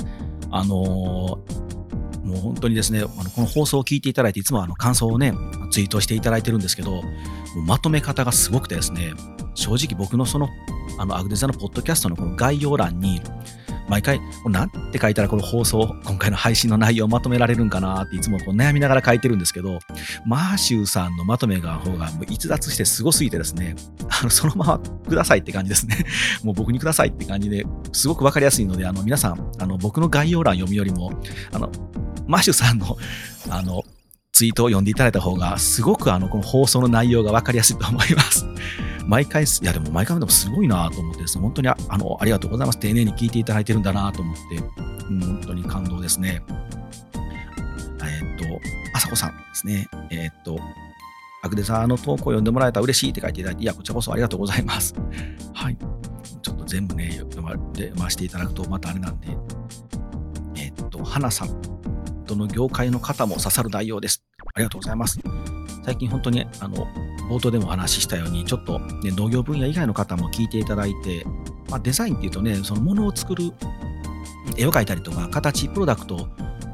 [0.51, 1.74] あのー、
[2.25, 5.33] もう本当にですね、あのこの放送を聞いていただいて、いつもあの感想をね、
[5.71, 7.03] ツイートしていただいてるんですけど、
[7.65, 9.13] まとめ方がすごくてですね、
[9.53, 10.49] 正直僕のその、
[10.97, 13.21] あの、アグデザのポッドキャストのこの概要欄に、
[13.87, 19.79] 毎回、なんて書いたらこの放送、今回の配信の内容をまとめられるんかなっていつもこう悩みながら書いてるんですけど、
[20.25, 23.75] マーシューさんのまとめが方がもう逸脱してすごすぎてですね、
[24.09, 26.05] あのそのままくださいって感じですね。
[26.43, 31.11] もう僕にくださいって感じですごくわかりやすいので、あの皆さん、あの僕の概要欄読むよりも、
[31.51, 31.71] あの、
[32.27, 32.97] マーシューさんの、
[33.49, 33.83] あの、
[34.31, 38.45] ツイートを読んでいただいた方が、すごくあの、この放送の内容がわかりやすいと思います。
[39.07, 42.79] 毎回、いやでも毎回でもすごいなと思ってですね、本当にあのありがとうございます。
[42.79, 44.41] 丁寧に聞いていただいてるんだなと思って、
[45.09, 46.41] うん、本当に感動ですね。
[48.03, 48.45] え、っと、
[48.93, 49.87] あさこさんですね。
[50.09, 50.59] え、っと、
[51.43, 54.95] アグデザーの投稿を読んでもらえたら嬉しいって書いていただいて、いや、こちらこそありがとうございます。
[55.53, 55.77] はい。
[56.41, 59.37] ちょっと全部ね、読まで回していただくとまたあれなんで、
[60.55, 61.49] え、っと、花さん、
[62.25, 64.23] どの業界の方も刺さる内容です。
[64.55, 65.19] ありがとうございます。
[65.83, 66.87] 最近本当に、あの、
[67.29, 71.25] 冒頭でもお話ししたように、ちょっと、ね、農業分野以外の方も聞いていただいて、
[71.69, 73.51] まあ、デザインっていうとね、そのものを作る、
[74.57, 76.27] 絵を描いたりとか、形、プロダクトを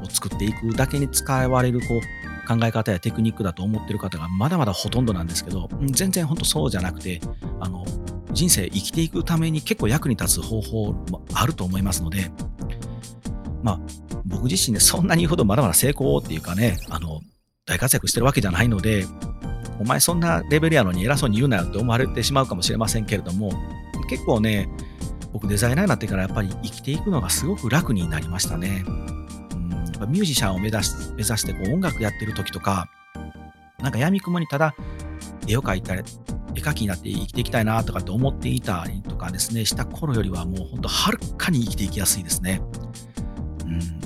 [0.08, 2.00] 作っていくだけに使われるこう
[2.46, 7.20] 考え方やテクニックだと思ってる方がまだまだほとんどなんですけど、全然本当そうじゃなくて、
[7.60, 7.84] あの
[8.32, 12.30] 人生生きていくために結構役に立つ方法もあると思いますので、
[13.62, 13.80] まあ、
[14.24, 17.20] 僕自身ね、そんなに言うほどまだまだ成功っていうかね、あの
[17.66, 19.06] 大活躍してるわけじゃないので、
[19.82, 23.52] お前そんなレベルやのに偉そうに言うなよって思われてしまうかもしれませんけれども、
[24.08, 24.68] 結構ね、
[25.32, 28.84] 僕デザイナーになってからやっぱり生きていくのがすごく楽になりましたね。
[28.86, 28.90] う
[29.56, 32.88] ん、やっぱミュージシャンを目指し目指してこう音楽やってる時とか、
[33.80, 34.72] なんか闇雲にただ
[35.48, 36.02] 絵を描いたり、
[36.54, 42.62] 絵描きになって生きていきたいなとかって思っていたりとかですね、した頃よりはもうほんとはるかに生きていきやすいですね。
[43.64, 44.01] うん。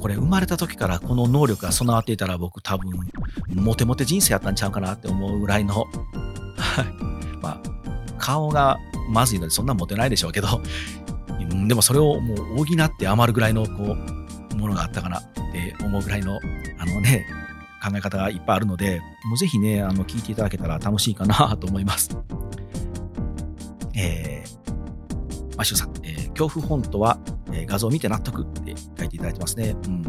[0.00, 2.92] これ生まれた時からこの能力が備わっていたら僕多分
[3.54, 5.86] モテモテ人生やったんちゃうかなって思うぐらいの、
[6.56, 7.36] はい。
[7.42, 7.60] まあ、
[8.18, 8.78] 顔が
[9.10, 10.60] まずいのでそんなモテないでしょうけど、
[11.68, 13.96] でもそれをもう補って余るぐらいのこ
[14.52, 16.38] う、ものがあったかなって思うぐらいの、
[16.78, 17.26] あのね、
[17.82, 22.10] 考え方がいっぱいあるので、もうぜひね、あの、聞いていただけたら楽しいかなと思います。
[23.94, 24.59] えー、
[25.60, 27.20] マシュさん、えー、恐怖フォントは、
[27.52, 29.76] えー、画像を見て納得って書いていただいてますね。
[29.88, 30.02] うん。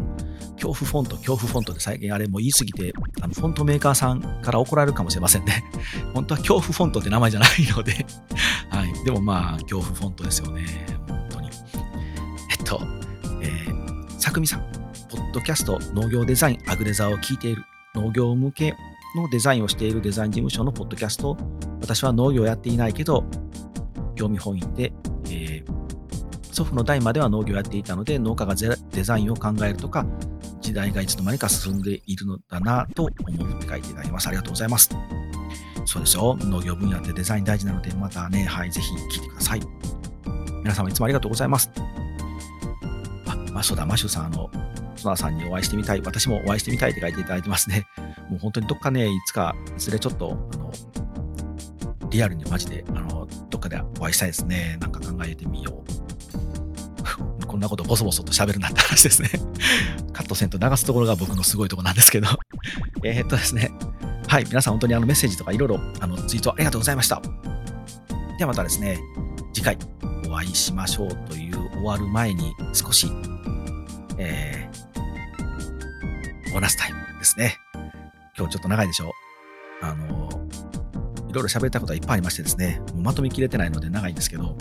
[0.54, 5.62] 恐怖フォント、恐怖フォントで最近あれも言い過ぎて、あのフォントメーカーさんから怒られるかもしれませんね。
[6.14, 8.06] 本当は恐怖フォントって名前じゃないので
[8.70, 9.04] はい。
[9.04, 10.64] でもまあ、恐怖フォントですよね。
[11.06, 11.50] 本当に。
[12.50, 12.80] えっと、
[13.42, 14.60] えー、さくみさん、
[15.10, 17.62] ポッドキャスト農業デザインアグレザーを聞いている
[17.94, 18.74] 農業向け
[19.16, 21.36] のデザインをしているデザイン事務所のポッドキャスト
[21.82, 23.26] 私は農業をやっていないけど、
[24.14, 24.94] 興味本位で、
[26.62, 30.06] 祖父の代までは農業をやっていたので、農家がデザインを考えるとか、
[30.60, 33.10] 時代がいつの間にか進んでいるのだなと思
[33.44, 34.28] うって書いていただきます。
[34.28, 34.90] ありがとうございます。
[35.84, 36.36] そうですよ。
[36.40, 39.60] 農業分野ってデザイン大事なので、またね、はい、ぜひ聞いてください。
[40.62, 41.68] 皆様いつもありがとうございます。
[43.26, 44.48] あ、マシュだ、マシュさん、あの、
[44.94, 47.88] ソナさんにお会いしてみたい、私もお会いしてみたいって書いていただいてますね。
[48.30, 50.70] もう本当にどっかね、いつか、いずれちょっと、あの、
[52.10, 54.76] リアルにマジで、あの、どっかでお会いしたいですね。
[54.80, 56.01] なんか考えてみよう。
[57.52, 59.28] こんなことボソボソと喋るなって話ですね。
[60.14, 62.26] カットせんと流すところが僕のすごいところなんですけど。
[63.04, 63.70] えっとですね。
[64.26, 67.20] はい、皆さん本当にあのメッセージとかいろいろあのツイートありがとうございました。
[68.38, 68.98] ではまたですね、
[69.52, 69.76] 次回
[70.26, 73.12] お会いしましょうという終わる前に少し、
[74.16, 77.58] えー、ボーナスタイムですね。
[78.34, 79.12] 今日ちょっと長いでしょ
[79.82, 80.30] あの、
[81.28, 84.56] いろいろ喋ったことはいっぱいありましてですね、もうまとめきれてないので長いんですけど、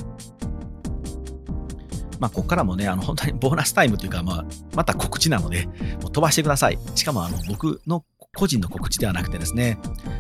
[2.22, 4.46] まあ、ここからもね、あの、本当にボーナスタイムというか、まあ、
[4.76, 6.78] また告知なので、もう飛ばしてください。
[6.94, 8.06] しかも、あの、僕の
[8.38, 9.80] 個人の告知ではなくてですね、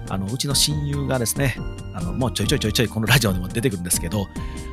[0.09, 1.55] あの、うちの親友がですね、
[1.93, 4.25] あの、もうちょいちょいちょいちょいこのラジオでも出てくるんですけど、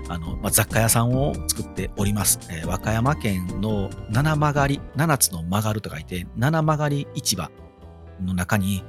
[0.09, 2.41] あの、まあ、雑貨屋さんを作っております。
[2.51, 7.51] えー、和歌山県の七曲がり、七つの曲がると書いて、七曲がり市場
[8.25, 8.85] の中に、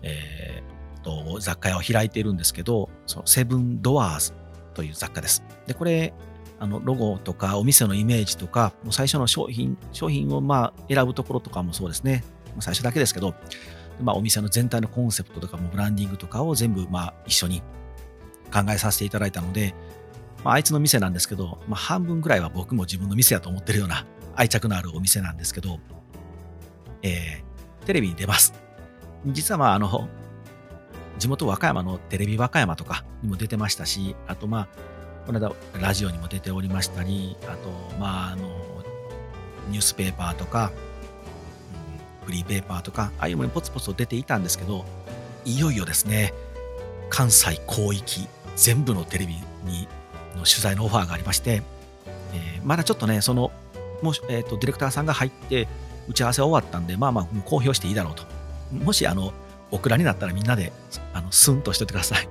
[0.00, 4.32] えー、と、雑貨屋を開いているんですけど、そのセブンドアーズ
[4.72, 5.44] という雑貨です。
[5.66, 6.14] で、これ、
[6.58, 12.24] あのロゴとかお店のイメージとか、もう最初の商品、商品をまあ選ぶところとかもそうですね。
[12.60, 13.34] 最初だけですけど、
[14.00, 17.62] まあ、お店の全体のコンセプトとかもブランディングとかを全部まあ一緒に
[18.52, 19.74] 考えさせていただいたので、
[20.44, 25.78] まあ、あいつの店なんですけど、まあ、半分ぐらいは僕も自分の店やと思ってるような愛着のあるお店なんですけど、
[27.02, 28.54] えー、テレビに出ます。
[29.26, 30.08] 実はまああの、
[31.18, 34.68] 地元和歌山のテレビ和歌山とかにも出てましたし、あとまあ、
[35.26, 38.48] この間ラジオにも出ておりましたり、あと、まあ、あの、
[39.68, 40.72] ニュースペーパーとか、
[42.22, 44.84] うん、フリーペーパーとか、ああいうものにポツポツと出ていたんですけど、
[45.44, 46.32] いよいよですね、
[47.10, 49.88] 関西広域全部のテレビに
[50.36, 51.62] の取材のオファーがありまして、
[52.32, 53.50] えー、まだちょっとね、その、
[54.02, 55.66] もし、えっ、ー、と、ディレクターさんが入って、
[56.08, 58.22] 打ち合わせ終わったんで、まあまあ、公表していいだろうと。
[58.72, 59.32] もし、あの、
[59.72, 60.72] オクラになったらみんなで、
[61.12, 62.28] あの、スンとしといてください。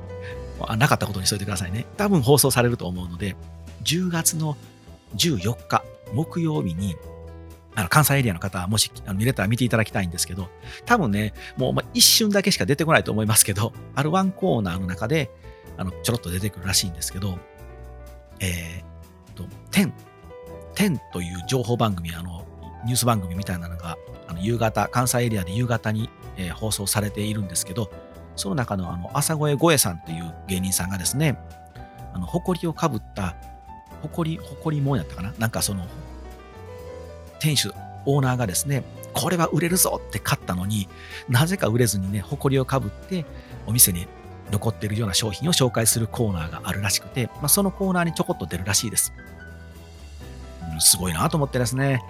[0.78, 1.86] なかったことにしといてくださいね。
[1.98, 3.36] 多分放送されると思うので、
[3.84, 4.58] 10月の
[5.16, 5.84] 14日、
[6.14, 6.96] 木曜日に、
[7.76, 10.50] あの関西エリアの方、もし見れたら見ていただきたいんですけど、
[10.86, 15.30] 多分ね、もう一瞬だけしか出てこないと思いますけど、 あるワンコーナーの中で、
[15.78, 17.38] あのちょろっと出てくるらしいんですけど、
[18.40, 19.92] えー、と、10、
[20.76, 22.46] 10という情報番組、あの、
[22.86, 23.98] ニュース番組みたいなのが、
[24.28, 27.92] あの夕方、関西エリアで夕方に、えー、放送されているんですけど、
[28.36, 31.38] その中のあの朝声声さんという芸人さんがですね、
[32.14, 33.36] あの、誇をかぶった、
[34.02, 35.34] 誇り、誇りもんやったかな？
[35.38, 35.86] なんかその、
[37.40, 37.74] 店主、
[38.06, 38.84] オーナーがですね、
[39.14, 40.90] これは売れるぞって買ったのに
[41.30, 43.26] なぜか売れずにね、誇りをかぶって
[43.66, 44.08] お店に
[44.52, 49.14] 残っているような商品を紹介するコーナーがあるらしくて、まあ、そのコーナーにちょこっと出るらしいです。
[50.74, 52.04] うん、すごいなと思ってですね、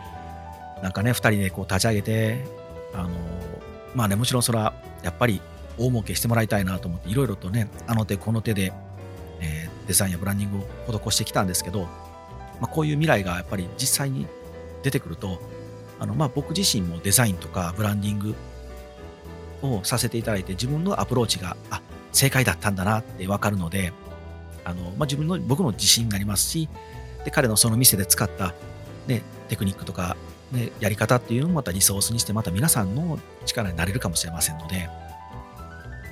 [0.81, 2.43] なんかね、二人でこう立ち上げて、
[2.93, 3.09] あの、
[3.93, 4.73] まあね、もちろんそれは
[5.03, 5.41] やっぱり
[5.77, 8.73] 大儲けしてもらいたいなと思って、いろいろとね、あの手この手で、
[9.41, 11.83] えー、デザインやブランディングを施してきたんですけど、
[12.59, 14.27] まあ、こういう未来がやっぱり実際に
[14.83, 15.39] 出てくると、
[15.99, 18.35] あのまあ、僕自身もデザインとかブランディング
[19.61, 23.93] をさせていただいて、自分のアプローチが、あ、正解だったんだなってわかるので、
[24.63, 26.69] あのまあ、自分の、僕の自信になりますし、
[27.23, 28.53] で彼のその店で使った、
[29.07, 30.15] ね、テクニックとか、
[30.51, 34.89] ね、やり方っていうのもまたリソースにして、また皆さんの力になれるかもしれませんので、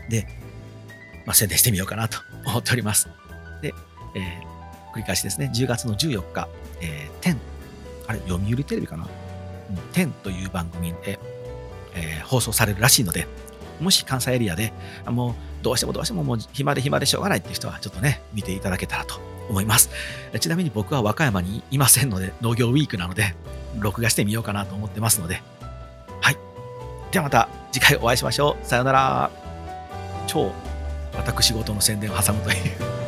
[0.09, 0.27] で、
[1.25, 3.09] まあ、宣伝してみようかなと 思っております。
[3.61, 3.73] で、
[4.15, 6.47] えー、繰り返しですね、10月の14日、
[6.81, 7.37] えー、10、
[8.07, 9.07] あれ、読売テレビかな、
[9.69, 11.19] うん、10という番組で、
[11.95, 13.27] えー、放送されるらしいので、
[13.79, 14.73] もし関西エリアで、
[15.05, 15.33] もう
[15.63, 19.89] どうしてもどうしてももう暇で暇でしょうがないっていう人は、ちょっとね、見ていただけたらと思います。
[20.39, 23.35] ちなみに僕は和歌山にいませんので、農業ウィークなので、
[23.79, 25.41] 録画してみようかなと思ってますので、
[26.21, 26.37] はい。
[27.11, 28.65] ではまた次回お会いしましょう。
[28.65, 29.42] さようなら。
[30.27, 30.51] 超
[31.13, 33.02] 私事の宣伝を挟むという。